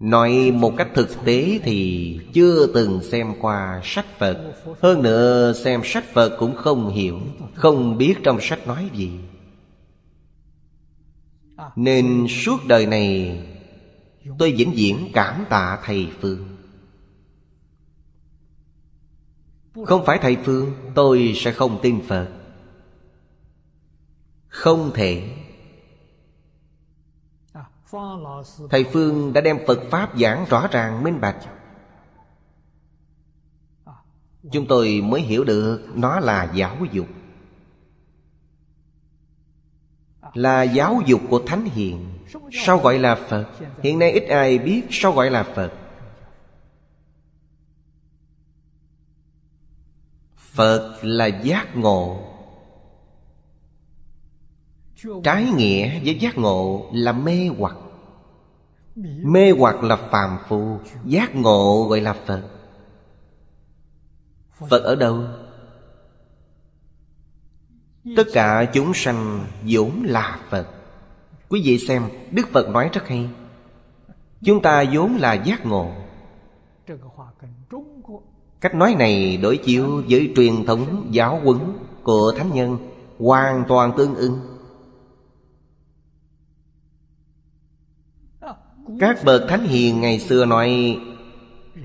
[0.00, 4.54] Nói một cách thực tế thì chưa từng xem qua sách Phật.
[4.80, 7.18] Hơn nữa, xem sách Phật cũng không hiểu,
[7.54, 9.10] Không biết trong sách nói gì.
[11.76, 13.40] Nên suốt đời này
[14.38, 16.56] Tôi vĩnh viễn cảm tạ Thầy Phương.
[19.86, 22.28] Không phải thầy Phương Tôi sẽ không tin Phật.
[24.48, 25.36] Không thể.
[28.70, 31.36] Thầy Phương đã đem Phật Pháp giảng rõ ràng minh bạch.
[34.52, 37.06] Chúng tôi mới hiểu được Nó là giáo dục
[40.38, 42.08] Là giáo dục của Thánh Hiền.
[42.52, 43.46] Sao gọi là Phật?
[43.82, 45.72] Hiện nay ít ai biết sao gọi là Phật.
[50.36, 52.20] Phật là giác ngộ.
[55.24, 57.76] Trái nghĩa với giác ngộ là mê hoặc.
[59.22, 62.42] Mê hoặc là phàm phu, Giác ngộ gọi là Phật.
[64.68, 65.24] Phật ở đâu?
[68.16, 70.68] Tất cả chúng sanh vốn là Phật.
[71.48, 73.28] Quý vị xem, Đức Phật nói rất hay.
[74.44, 75.92] Chúng ta vốn là giác ngộ.
[78.60, 81.58] Cách nói này đối chiếu với truyền thống giáo huấn
[82.02, 82.78] của Thánh Nhân
[83.18, 84.40] Hoàn toàn tương ưng
[89.00, 90.98] Các bậc Thánh Hiền ngày xưa nói,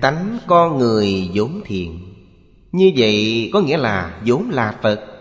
[0.00, 2.00] Tánh con người vốn thiện.
[2.72, 5.13] Như vậy có nghĩa là vốn là Phật.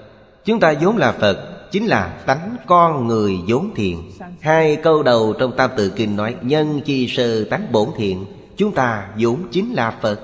[0.46, 4.12] Chúng ta vốn là Phật, Chính là tánh con người vốn thiện
[4.42, 8.26] Hai câu đầu trong Tam Tự Kinh nói, Nhân chi sơ tánh bổn thiện,
[8.58, 10.20] Chúng ta vốn chính là Phật.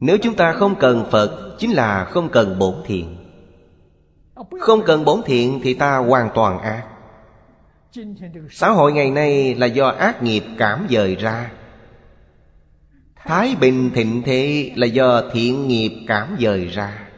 [0.00, 3.16] Nếu chúng ta không cần Phật, Chính là không cần bổn thiện.
[4.60, 6.84] Không cần bổn thiện thì ta hoàn toàn ác.
[8.50, 11.50] Xã hội ngày nay là do ác nghiệp cảm dời ra.
[13.16, 17.11] Thái bình thịnh thế là do thiện nghiệp cảm dời ra.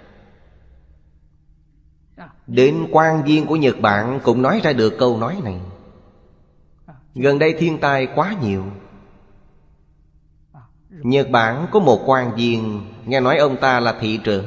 [2.46, 5.60] Đến quan viên của Nhật Bản cũng nói ra được câu nói này.
[7.14, 8.64] Gần đây thiên tai quá nhiều.
[10.90, 14.44] Nhật Bản có một quan viên, Nghe nói ông ta là thị trưởng.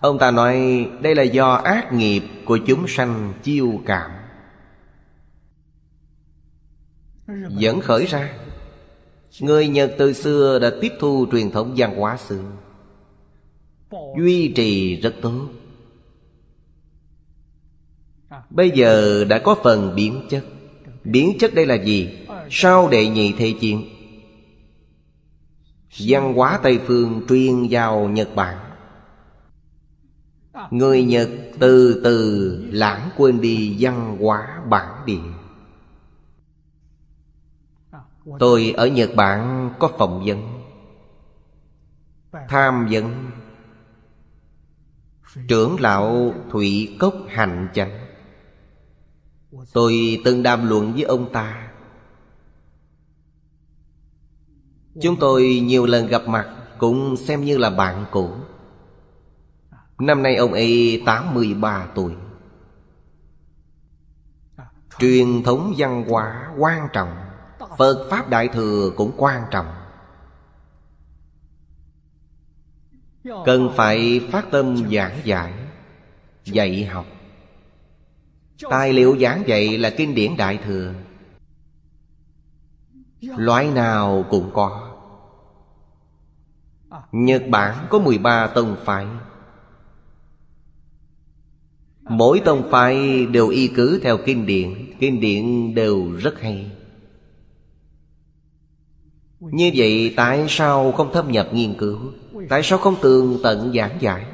[0.00, 4.10] Ông ta nói, đây là do ác nghiệp của chúng sanh chiêu cảm.
[7.48, 8.32] Dẫn khởi ra,
[9.40, 12.42] Người Nhật từ xưa đã tiếp thu truyền thống văn hóa xưa
[13.90, 15.48] Duy trì rất tốt.
[18.50, 20.44] Bây giờ đã có phần biến chất.
[21.04, 22.26] Biến chất đây là gì?
[22.50, 23.84] Sau đệ nhị thế chiến?
[25.98, 28.58] Văn hóa Tây Phương truyền vào Nhật Bản.
[30.70, 35.18] Người Nhật từ từ lãng quên đi văn hóa bản địa.
[38.38, 40.42] Tôi ở Nhật Bản có phỏng vấn,
[42.48, 43.30] Tham vấn
[45.48, 48.06] Trưởng lão Thủy Cốc Hành Chánh.
[49.72, 51.70] Tôi từng đàm luận với ông ta.
[55.02, 58.30] Chúng tôi nhiều lần gặp mặt Cũng xem như là bạn cũ.
[59.98, 62.12] Năm nay ông ấy 83 tuổi.
[64.98, 67.16] Truyền thống văn hóa quan trọng,
[67.78, 69.77] Phật Pháp Đại Thừa cũng quan trọng.
[73.44, 75.52] Cần phải phát tâm giảng giải
[76.44, 77.06] Dạy học.
[78.70, 80.94] Tài liệu giảng dạy là kinh điển Đại Thừa.
[83.20, 84.94] Loại nào cũng có.
[87.12, 89.06] Nhật Bản có 13 tông phái.
[92.02, 96.70] Mỗi tông phái đều y cứ theo kinh điển Kinh điển đều rất hay.
[99.40, 101.98] Như vậy tại sao không thâm nhập nghiên cứu?
[102.48, 104.26] Tại sao không tường tận giảng giải?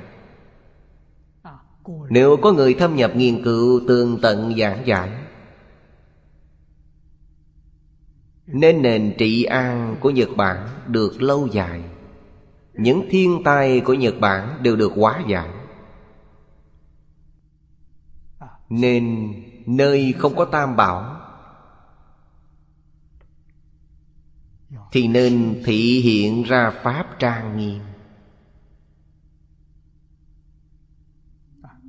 [2.11, 5.11] Nếu có người thâm nhập nghiên cứu tường tận giảng giải,
[8.47, 11.83] Nên nền trị an của Nhật Bản được lâu dài.
[12.73, 15.49] Những thiên tai của Nhật Bản đều được hóa giải.
[18.69, 19.35] Nên
[19.67, 21.21] nơi không có tam bảo,
[24.93, 27.81] Thì nên thị hiện ra Pháp trang nghiêm.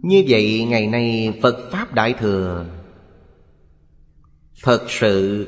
[0.05, 2.65] Như vậy ngày nay Phật Pháp Đại Thừa
[4.63, 5.47] Thật sự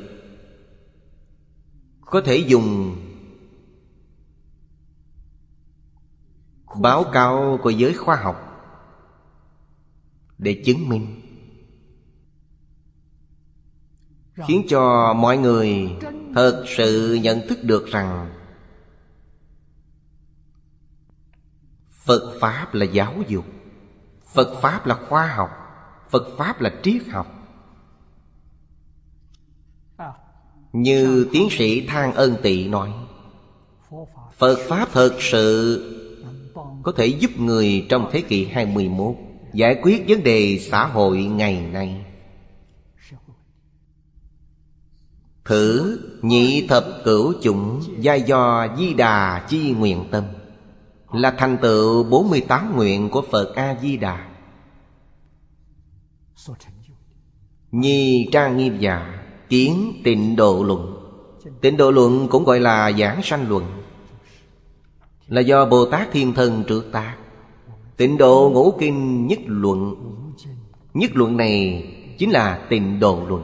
[2.01, 2.97] Có thể dùng
[6.81, 8.35] Báo cáo của giới khoa học
[10.37, 11.21] Để chứng minh.
[14.47, 15.89] Khiến cho mọi người
[16.35, 18.33] Thật sự nhận thức được rằng
[21.89, 23.45] Phật Pháp là giáo dục.
[24.33, 25.49] Phật Pháp là khoa học,
[26.09, 27.27] Phật Pháp là triết học.
[30.73, 32.91] Như tiến sĩ Thang Ân Tị nói,
[34.37, 35.93] Phật Pháp thật sự
[36.83, 39.15] Có thể giúp người trong thế kỷ 21
[39.53, 42.05] Giải quyết vấn đề xã hội ngày nay.
[45.45, 50.23] Thử nhị thập cửu chủng gia do di đà chi nguyện tâm.
[51.13, 54.27] Là thành tựu 48 nguyện của Phật A-di-đà.
[57.71, 60.97] Nhi trang nghiêm giả Kiến tịnh độ luận.
[61.61, 63.63] Tịnh độ luận cũng gọi là giảng sanh luận.
[65.27, 67.17] Là do Bồ Tát Thiên Thần trước ta
[67.97, 69.95] Tịnh độ ngũ kinh nhất luận.
[70.93, 71.85] Nhất luận này
[72.17, 73.43] chính là tịnh độ luận.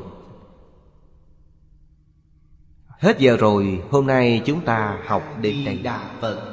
[2.99, 5.77] Hết giờ rồi, hôm nay chúng ta học đến đây.
[5.83, 6.52] Đà Phật.